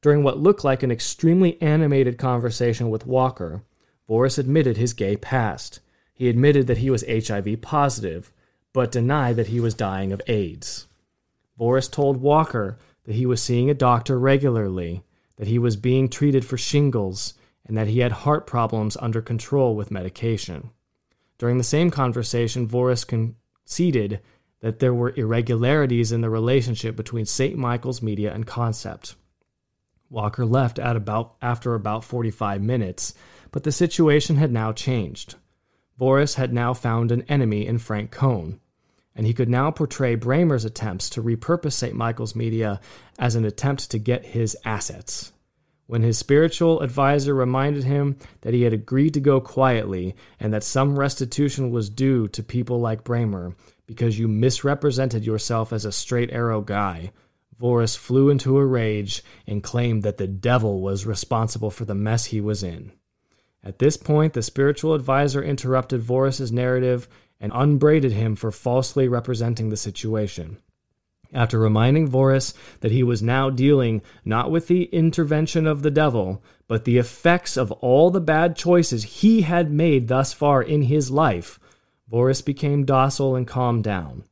During 0.00 0.22
what 0.22 0.38
looked 0.38 0.64
like 0.64 0.82
an 0.82 0.90
extremely 0.90 1.60
animated 1.60 2.18
conversation 2.18 2.88
with 2.88 3.06
Walker, 3.06 3.62
Voris 4.08 4.38
admitted 4.38 4.76
his 4.76 4.94
gay 4.94 5.16
past. 5.16 5.80
He 6.22 6.28
admitted 6.28 6.68
that 6.68 6.78
he 6.78 6.88
was 6.88 7.04
HIV 7.08 7.62
positive, 7.62 8.32
but 8.72 8.92
denied 8.92 9.34
that 9.34 9.48
he 9.48 9.58
was 9.58 9.74
dying 9.74 10.12
of 10.12 10.22
AIDS. 10.28 10.86
Voris 11.58 11.90
told 11.90 12.18
Walker 12.18 12.78
that 13.02 13.16
he 13.16 13.26
was 13.26 13.42
seeing 13.42 13.68
a 13.68 13.74
doctor 13.74 14.16
regularly, 14.20 15.02
that 15.34 15.48
he 15.48 15.58
was 15.58 15.74
being 15.74 16.08
treated 16.08 16.44
for 16.44 16.56
shingles, 16.56 17.34
and 17.66 17.76
that 17.76 17.88
he 17.88 17.98
had 17.98 18.12
heart 18.12 18.46
problems 18.46 18.96
under 19.00 19.20
control 19.20 19.74
with 19.74 19.90
medication. 19.90 20.70
During 21.38 21.58
the 21.58 21.64
same 21.64 21.90
conversation, 21.90 22.68
Voris 22.68 23.04
conceded 23.04 24.20
that 24.60 24.78
there 24.78 24.94
were 24.94 25.14
irregularities 25.16 26.12
in 26.12 26.20
the 26.20 26.30
relationship 26.30 26.94
between 26.94 27.26
St. 27.26 27.58
Michael's 27.58 28.00
Media 28.00 28.32
and 28.32 28.46
Concept. 28.46 29.16
Walker 30.08 30.46
left 30.46 30.78
at 30.78 30.94
about 30.94 31.34
after 31.42 31.74
about 31.74 32.04
45 32.04 32.62
minutes, 32.62 33.12
but 33.50 33.64
the 33.64 33.72
situation 33.72 34.36
had 34.36 34.52
now 34.52 34.72
changed. 34.72 35.34
Voris 35.98 36.34
had 36.34 36.52
now 36.52 36.74
found 36.74 37.12
an 37.12 37.22
enemy 37.22 37.66
in 37.66 37.78
Frank 37.78 38.10
Cohn, 38.10 38.60
and 39.14 39.26
he 39.26 39.34
could 39.34 39.48
now 39.48 39.70
portray 39.70 40.16
Brammer's 40.16 40.64
attempts 40.64 41.10
to 41.10 41.22
repurpose 41.22 41.74
St. 41.74 41.94
Michael's 41.94 42.34
media 42.34 42.80
as 43.18 43.34
an 43.36 43.44
attempt 43.44 43.90
to 43.90 43.98
get 43.98 44.26
his 44.26 44.56
assets. 44.64 45.32
When 45.86 46.02
his 46.02 46.16
spiritual 46.16 46.80
advisor 46.80 47.34
reminded 47.34 47.84
him 47.84 48.16
that 48.40 48.54
he 48.54 48.62
had 48.62 48.72
agreed 48.72 49.14
to 49.14 49.20
go 49.20 49.40
quietly 49.40 50.14
and 50.40 50.52
that 50.54 50.64
some 50.64 50.98
restitution 50.98 51.70
was 51.70 51.90
due 51.90 52.28
to 52.28 52.42
people 52.42 52.80
like 52.80 53.04
Brammer 53.04 53.54
because 53.86 54.18
you 54.18 54.26
misrepresented 54.28 55.26
yourself 55.26 55.72
as 55.72 55.84
a 55.84 55.92
straight 55.92 56.30
arrow 56.32 56.62
guy, 56.62 57.12
Voris 57.60 57.96
flew 57.96 58.30
into 58.30 58.56
a 58.56 58.64
rage 58.64 59.22
and 59.46 59.62
claimed 59.62 60.02
that 60.02 60.16
the 60.16 60.26
devil 60.26 60.80
was 60.80 61.04
responsible 61.04 61.70
for 61.70 61.84
the 61.84 61.94
mess 61.94 62.26
he 62.26 62.40
was 62.40 62.62
in. 62.62 62.92
At 63.64 63.78
this 63.78 63.96
point, 63.96 64.32
the 64.32 64.42
spiritual 64.42 64.94
advisor 64.94 65.42
interrupted 65.42 66.02
Voris's 66.02 66.50
narrative 66.50 67.08
and 67.40 67.52
unbraided 67.54 68.12
him 68.12 68.36
for 68.36 68.50
falsely 68.50 69.08
representing 69.08 69.68
the 69.68 69.76
situation. 69.76 70.58
After 71.32 71.58
reminding 71.58 72.08
Voris 72.08 72.54
that 72.80 72.92
he 72.92 73.02
was 73.02 73.22
now 73.22 73.48
dealing 73.48 74.02
not 74.24 74.50
with 74.50 74.68
the 74.68 74.84
intervention 74.84 75.66
of 75.66 75.82
the 75.82 75.90
devil, 75.90 76.42
but 76.68 76.84
the 76.84 76.98
effects 76.98 77.56
of 77.56 77.72
all 77.72 78.10
the 78.10 78.20
bad 78.20 78.54
choices 78.54 79.02
he 79.04 79.42
had 79.42 79.72
made 79.72 80.08
thus 80.08 80.32
far 80.32 80.62
in 80.62 80.82
his 80.82 81.10
life, 81.10 81.58
Voris 82.10 82.44
became 82.44 82.84
docile 82.84 83.34
and 83.34 83.46
calmed 83.46 83.84
down. 83.84 84.24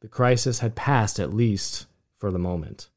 The 0.00 0.08
crisis 0.08 0.60
had 0.60 0.76
passed 0.76 1.18
at 1.18 1.34
least 1.34 1.86
for 2.16 2.30
the 2.30 2.38
moment. 2.38 2.88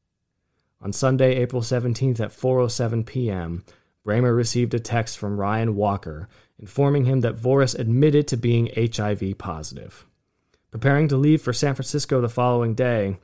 On 0.80 0.92
Sunday, 0.92 1.34
April 1.36 1.62
17th 1.62 2.20
at 2.20 2.30
4:07 2.30 3.04
p.m., 3.04 3.64
Brammer 4.08 4.34
received 4.34 4.72
a 4.72 4.80
text 4.80 5.18
from 5.18 5.38
Ryan 5.38 5.76
Walker 5.76 6.30
informing 6.58 7.04
him 7.04 7.20
that 7.20 7.36
Voris 7.36 7.78
admitted 7.78 8.26
to 8.28 8.38
being 8.38 8.70
HIV 8.74 9.36
positive. 9.36 10.06
Preparing 10.70 11.08
to 11.08 11.18
leave 11.18 11.42
for 11.42 11.52
San 11.52 11.74
Francisco 11.74 12.22
the 12.22 12.28
following 12.30 12.74
day, 12.74 13.18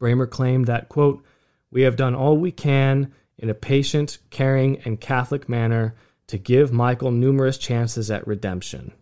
Brammer 0.00 0.28
claimed 0.28 0.64
that, 0.64 0.88
quote, 0.88 1.22
We 1.70 1.82
have 1.82 1.96
done 1.96 2.14
all 2.14 2.38
we 2.38 2.50
can 2.50 3.12
in 3.36 3.50
a 3.50 3.54
patient, 3.54 4.16
caring, 4.30 4.78
and 4.78 4.98
Catholic 4.98 5.46
manner 5.46 5.94
to 6.28 6.38
give 6.38 6.72
Michael 6.72 7.10
numerous 7.10 7.58
chances 7.58 8.10
at 8.10 8.26
redemption 8.26 8.92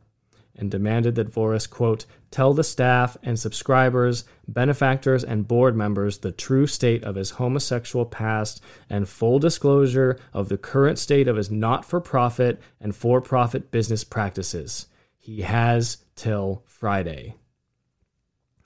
and 0.58 0.70
demanded 0.70 1.14
that 1.14 1.32
Voris, 1.32 1.68
quote, 1.68 2.06
tell 2.30 2.54
the 2.54 2.64
staff 2.64 3.16
and 3.22 3.38
subscribers, 3.38 4.24
benefactors, 4.48 5.22
and 5.22 5.46
board 5.46 5.76
members 5.76 6.18
the 6.18 6.32
true 6.32 6.66
state 6.66 7.04
of 7.04 7.14
his 7.14 7.30
homosexual 7.30 8.04
past 8.04 8.62
and 8.88 9.08
full 9.08 9.38
disclosure 9.38 10.18
of 10.32 10.48
the 10.48 10.58
current 10.58 10.98
state 10.98 11.28
of 11.28 11.36
his 11.36 11.50
not 11.50 11.84
for 11.84 12.00
profit 12.00 12.60
and 12.80 12.94
for 12.94 13.20
profit 13.20 13.70
business 13.70 14.04
practices. 14.04 14.86
He 15.18 15.42
has 15.42 15.98
till 16.14 16.62
Friday. 16.66 17.34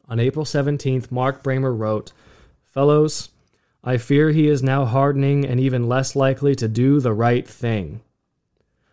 On 0.09 0.19
April 0.19 0.45
17th, 0.45 1.11
Mark 1.11 1.43
Brammer 1.43 1.77
wrote, 1.77 2.13
Fellows, 2.65 3.31
I 3.83 3.97
fear 3.97 4.31
he 4.31 4.49
is 4.49 4.63
now 4.63 4.85
hardening 4.85 5.47
and 5.47 5.59
even 5.59 5.89
less 5.89 6.15
likely 6.15 6.55
to 6.57 6.69
do 6.69 7.01
the 7.01 7.13
right 7.13 7.49
thing. 7.49 8.03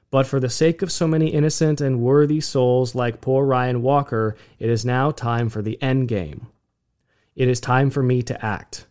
But 0.10 0.26
for 0.26 0.40
the 0.40 0.50
sake 0.50 0.82
of 0.82 0.92
so 0.92 1.08
many 1.08 1.28
innocent 1.28 1.82
and 1.82 2.00
worthy 2.00 2.40
souls 2.40 2.96
like 2.96 3.22
poor 3.22 3.46
Ryan 3.46 3.82
Walker, 3.82 4.36
it 4.58 4.70
is 4.70 4.86
now 4.86 5.12
time 5.12 5.50
for 5.50 5.62
the 5.62 5.82
end 5.82 6.08
game. 6.08 6.48
It 7.36 7.48
is 7.48 7.60
time 7.60 7.90
for 7.90 8.02
me 8.02 8.24
to 8.24 8.46
act. 8.46 8.88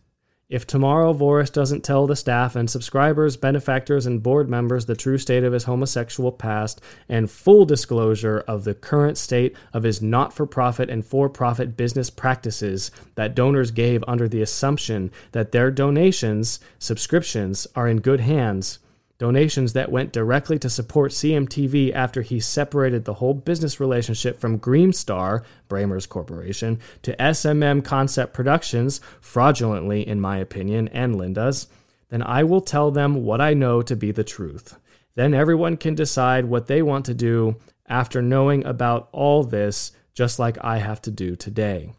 If 0.49 0.65
tomorrow 0.65 1.13
Voris 1.13 1.51
doesn't 1.51 1.83
tell 1.83 2.07
the 2.07 2.15
staff 2.15 2.55
and 2.55 2.69
subscribers, 2.69 3.35
benefactors, 3.35 4.05
and 4.05 4.23
board 4.23 4.47
members 4.49 4.85
the 4.85 4.95
true 4.95 5.17
state 5.17 5.43
of 5.43 5.51
his 5.51 5.65
homosexual 5.65 6.31
past 6.31 6.79
and 7.09 7.29
full 7.29 7.65
disclosure 7.65 8.45
of 8.47 8.63
the 8.63 8.73
current 8.73 9.17
state 9.17 9.57
of 9.73 9.83
his 9.83 10.01
not 10.01 10.31
for 10.31 10.45
profit 10.45 10.89
and 10.89 11.05
for 11.05 11.27
profit 11.27 11.75
business 11.75 12.09
practices 12.09 12.91
that 13.15 13.35
donors 13.35 13.71
gave 13.71 14.01
under 14.07 14.29
the 14.29 14.41
assumption 14.41 15.11
that 15.33 15.51
their 15.51 15.69
donations, 15.69 16.61
subscriptions, 16.79 17.67
are 17.75 17.89
in 17.89 17.99
good 17.99 18.21
hands, 18.21 18.79
donations 19.17 19.73
that 19.73 19.91
went 19.91 20.13
directly 20.13 20.59
to 20.59 20.69
support 20.69 21.11
CMTV 21.11 21.93
after 21.93 22.21
he 22.21 22.39
separated 22.39 23.05
the 23.05 23.15
whole 23.15 23.33
business 23.33 23.79
relationship 23.79 24.39
from 24.39 24.59
Greenstar, 24.59 25.43
Brammer's 25.69 26.05
corporation, 26.05 26.79
to 27.01 27.15
SMM 27.15 27.83
Concept 27.83 28.33
Productions, 28.33 29.01
fraudulently, 29.19 30.07
in 30.07 30.21
my 30.21 30.37
opinion, 30.37 30.87
and 30.89 31.15
Linda's, 31.15 31.67
then 32.09 32.21
I 32.21 32.43
will 32.43 32.61
tell 32.61 32.91
them 32.91 33.25
what 33.25 33.41
I 33.41 33.53
know 33.53 33.81
to 33.81 33.95
be 33.95 34.11
the 34.11 34.23
truth. 34.23 34.77
Then 35.15 35.33
everyone 35.33 35.77
can 35.77 35.95
decide 35.95 36.45
what 36.45 36.67
they 36.67 36.81
want 36.81 37.05
to 37.05 37.13
do 37.13 37.55
after 37.87 38.21
knowing 38.21 38.65
about 38.65 39.09
all 39.11 39.43
this, 39.43 39.91
just 40.13 40.39
like 40.39 40.63
I 40.63 40.77
have 40.77 41.01
to 41.03 41.11
do 41.11 41.35
today. 41.35 41.91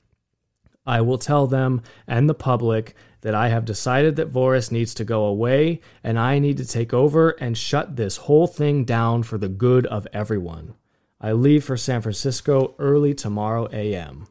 I 0.87 1.03
will 1.03 1.19
tell 1.19 1.47
them 1.47 1.83
and 2.07 2.29
the 2.29 2.35
public 2.35 2.95
that 3.21 3.35
I 3.35 3.49
have 3.49 3.65
decided 3.65 4.17
that 4.17 4.33
Voris 4.33 4.71
needs 4.71 4.95
to 4.95 5.05
go 5.05 5.25
away 5.25 5.81
and 6.05 6.19
I 6.19 6.39
need 6.39 6.57
to 6.59 6.67
take 6.67 6.95
over 6.95 7.31
and 7.31 7.57
shut 7.57 7.97
this 7.97 8.17
whole 8.17 8.47
thing 8.47 8.85
down 8.85 9.23
for 9.23 9.39
the 9.39 9.49
good 9.49 9.87
of 9.87 10.07
everyone. 10.13 10.75
I 11.21 11.33
leave 11.33 11.65
for 11.65 11.77
San 11.77 12.01
Francisco 12.01 12.75
early 12.79 13.15
tomorrow 13.15 13.69
AM. 13.73 14.29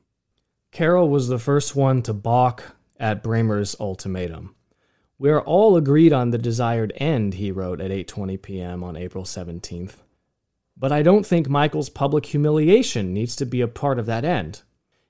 Carroll 0.72 1.10
was 1.10 1.28
the 1.28 1.40
first 1.40 1.76
one 1.76 2.02
to 2.04 2.14
balk 2.14 2.76
at 3.00 3.24
Brammer's 3.24 3.76
ultimatum. 3.80 4.56
We 5.20 5.30
are 5.32 5.42
all 5.42 5.76
agreed 5.76 6.14
on 6.14 6.30
the 6.30 6.38
desired 6.38 6.94
end, 6.98 7.34
he 7.34 7.52
wrote 7.52 7.82
at 7.82 7.92
8:20 7.92 8.42
p.m. 8.42 8.84
on 8.84 8.96
April 8.96 9.24
17th. 9.24 9.96
But 10.78 10.92
I 10.92 11.02
don't 11.02 11.26
think 11.26 11.50
Michael's 11.50 11.90
public 11.90 12.28
humiliation 12.28 13.14
needs 13.14 13.36
to 13.38 13.46
be 13.46 13.62
a 13.62 13.68
part 13.68 13.98
of 13.98 14.06
that 14.06 14.24
end. 14.24 14.62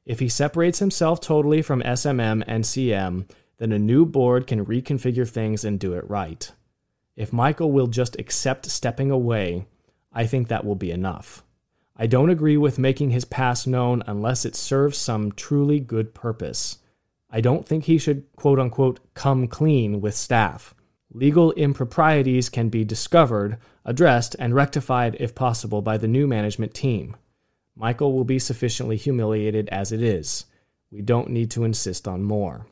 If 0.06 0.20
he 0.20 0.30
separates 0.30 0.80
himself 0.80 1.20
totally 1.20 1.62
from 1.62 1.82
SMM 1.82 2.42
and 2.48 2.64
CM, 2.64 3.30
then 3.58 3.72
a 3.72 3.80
new 3.80 4.06
board 4.06 4.48
can 4.48 4.66
reconfigure 4.66 5.28
things 5.28 5.66
and 5.66 5.80
do 5.80 5.94
it 5.94 6.10
right. 6.10 6.52
If 7.16 7.34
Michael 7.34 7.72
will 7.72 7.88
just 7.88 8.20
accept 8.20 8.70
stepping 8.70 9.10
away, 9.10 9.66
I 10.14 10.26
think 10.28 10.48
that 10.48 10.66
will 10.66 10.76
be 10.76 10.92
enough. 10.92 11.44
I 11.96 12.06
don't 12.06 12.30
agree 12.30 12.58
with 12.58 12.78
making 12.78 13.10
his 13.10 13.26
past 13.26 13.66
known 13.68 14.04
unless 14.06 14.46
it 14.46 14.56
serves 14.56 14.98
some 14.98 15.32
truly 15.32 15.80
good 15.80 16.14
purpose. 16.14 16.78
I 17.32 17.42
don't 17.42 17.66
think 17.66 17.86
he 17.86 17.98
should, 17.98 18.24
quote 18.36 18.60
unquote, 18.60 19.00
come 19.16 19.48
clean 19.48 20.00
with 20.00 20.14
staff. 20.14 20.76
Legal 21.12 21.54
improprieties 21.54 22.50
can 22.50 22.70
be 22.70 22.86
discovered, 22.86 23.58
addressed, 23.84 24.36
and 24.38 24.54
rectified 24.54 25.18
if 25.20 25.34
possible 25.34 25.82
by 25.82 25.98
the 25.98 26.08
new 26.08 26.28
management 26.28 26.74
team. 26.76 27.16
Michael 27.76 28.14
will 28.14 28.24
be 28.24 28.40
sufficiently 28.40 28.98
humiliated 28.98 29.68
as 29.70 29.92
it 29.92 30.02
is. 30.02 30.46
We 30.92 31.02
don't 31.02 31.30
need 31.30 31.50
to 31.52 31.64
insist 31.64 32.08
on 32.08 32.24
more. 32.24 32.68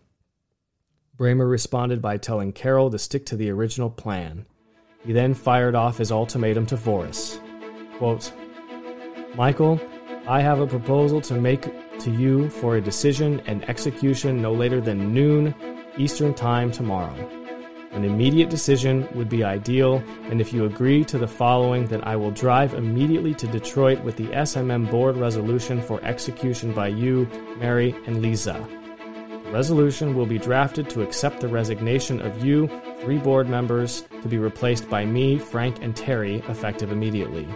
Brammer 1.18 1.50
responded 1.50 2.02
by 2.02 2.18
telling 2.18 2.52
Carroll 2.52 2.90
to 2.92 3.00
stick 3.00 3.26
to 3.28 3.38
the 3.38 3.50
original 3.50 3.90
plan. 3.90 4.46
He 5.06 5.14
then 5.14 5.34
fired 5.34 5.74
off 5.74 5.98
his 5.98 6.12
ultimatum 6.12 6.66
to 6.68 6.76
Voris. 6.76 7.40
Quote, 7.98 8.34
Michael, 9.36 9.80
I 10.28 10.42
have 10.42 10.60
a 10.60 10.68
proposal 10.68 11.22
to 11.22 11.36
make 11.36 11.62
to 12.00 12.12
you 12.12 12.50
for 12.50 12.76
a 12.76 12.82
decision 12.82 13.42
and 13.46 13.68
execution 13.70 14.42
no 14.42 14.52
later 14.52 14.82
than 14.82 15.14
noon 15.14 15.56
Eastern 15.98 16.34
Time 16.34 16.70
tomorrow. 16.70 17.16
An 17.92 18.04
immediate 18.04 18.50
decision 18.50 19.08
would 19.16 19.30
be 19.30 19.46
ideal, 19.46 20.04
and 20.24 20.42
if 20.42 20.52
you 20.52 20.66
agree 20.66 21.06
to 21.06 21.18
the 21.18 21.28
following, 21.28 21.86
then 21.86 22.04
I 22.04 22.18
will 22.18 22.32
drive 22.32 22.74
immediately 22.74 23.34
to 23.36 23.48
Detroit 23.48 24.04
with 24.04 24.18
the 24.18 24.28
SMM 24.28 24.92
board 24.92 25.16
resolution 25.16 25.82
for 25.82 26.04
execution 26.04 26.74
by 26.74 26.90
you, 26.90 27.26
Mary, 27.58 27.96
and 28.06 28.22
Lisa 28.22 28.68
resolution 29.52 30.16
will 30.16 30.26
be 30.26 30.38
drafted 30.38 30.90
to 30.90 31.02
accept 31.02 31.40
the 31.40 31.48
resignation 31.48 32.22
of 32.22 32.44
you, 32.44 32.70
three 33.02 33.18
board 33.18 33.50
members, 33.50 34.06
to 34.22 34.28
be 34.28 34.38
replaced 34.38 34.90
by 34.90 35.06
me, 35.06 35.38
Frank, 35.38 35.82
and 35.82 35.96
Terry, 35.96 36.44
effective 36.48 36.92
immediately. 36.92 37.48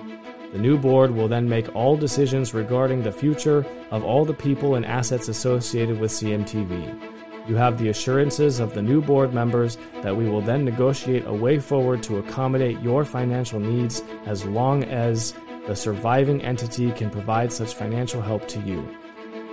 The 0.51 0.57
new 0.57 0.77
board 0.77 1.11
will 1.11 1.27
then 1.27 1.47
make 1.47 1.75
all 1.75 1.95
decisions 1.95 2.53
regarding 2.53 3.03
the 3.03 3.11
future 3.11 3.65
of 3.91 4.03
all 4.03 4.25
the 4.25 4.33
people 4.33 4.75
and 4.75 4.85
assets 4.85 5.27
associated 5.27 5.99
with 5.99 6.11
CMTV. 6.11 7.47
You 7.47 7.55
have 7.55 7.77
the 7.77 7.89
assurances 7.89 8.59
of 8.59 8.73
the 8.73 8.81
new 8.81 9.01
board 9.01 9.33
members 9.33 9.77
that 10.01 10.15
we 10.15 10.29
will 10.29 10.41
then 10.41 10.65
negotiate 10.65 11.25
a 11.25 11.33
way 11.33 11.59
forward 11.59 12.03
to 12.03 12.17
accommodate 12.17 12.79
your 12.81 13.05
financial 13.05 13.59
needs 13.59 14.01
as 14.25 14.45
long 14.45 14.83
as 14.83 15.33
the 15.67 15.75
surviving 15.75 16.41
entity 16.41 16.91
can 16.91 17.09
provide 17.09 17.53
such 17.53 17.73
financial 17.73 18.21
help 18.21 18.47
to 18.47 18.59
you. 18.61 18.81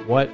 What 0.06 0.30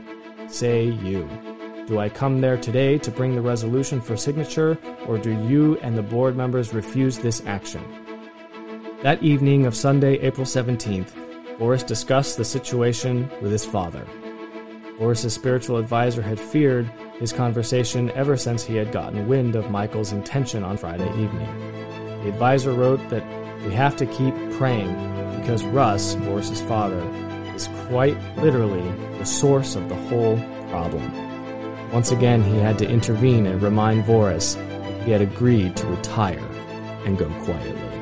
say 0.48 0.84
you? 0.84 1.51
Do 1.88 1.98
I 1.98 2.08
come 2.08 2.40
there 2.40 2.56
today 2.56 2.96
to 2.98 3.10
bring 3.10 3.34
the 3.34 3.42
resolution 3.42 4.00
for 4.00 4.16
signature, 4.16 4.78
or 5.08 5.18
do 5.18 5.32
you 5.46 5.78
and 5.78 5.98
the 5.98 6.02
board 6.02 6.36
members 6.36 6.72
refuse 6.72 7.18
this 7.18 7.42
action? 7.44 7.82
That 9.02 9.20
evening 9.20 9.66
of 9.66 9.74
Sunday, 9.74 10.14
April 10.20 10.46
17th, 10.46 11.10
Voris 11.58 11.84
discussed 11.84 12.36
the 12.36 12.44
situation 12.44 13.28
with 13.40 13.50
his 13.50 13.64
father. 13.64 14.06
Voris's 15.00 15.34
spiritual 15.34 15.76
advisor 15.76 16.22
had 16.22 16.38
feared 16.38 16.86
his 17.18 17.32
conversation 17.32 18.10
ever 18.12 18.36
since 18.36 18.62
he 18.62 18.76
had 18.76 18.92
gotten 18.92 19.26
wind 19.26 19.56
of 19.56 19.70
Michael's 19.70 20.12
intention 20.12 20.62
on 20.62 20.76
Friday 20.76 21.08
evening. 21.20 21.48
The 22.22 22.28
advisor 22.28 22.72
wrote 22.72 23.00
that 23.10 23.24
we 23.64 23.72
have 23.72 23.96
to 23.96 24.06
keep 24.06 24.34
praying 24.52 24.94
because 25.40 25.64
Russ, 25.64 26.14
Voris's 26.14 26.62
father, 26.62 27.02
is 27.56 27.68
quite 27.88 28.16
literally 28.36 28.88
the 29.18 29.24
source 29.24 29.74
of 29.74 29.88
the 29.88 29.96
whole 29.96 30.36
problem. 30.68 31.21
Once 31.92 32.10
again, 32.10 32.42
he 32.42 32.56
had 32.56 32.78
to 32.78 32.88
intervene 32.88 33.46
and 33.46 33.60
remind 33.60 34.04
Voris 34.04 34.56
he 35.04 35.10
had 35.10 35.20
agreed 35.20 35.76
to 35.76 35.86
retire 35.86 36.38
and 37.04 37.18
go 37.18 37.28
quietly. 37.44 37.92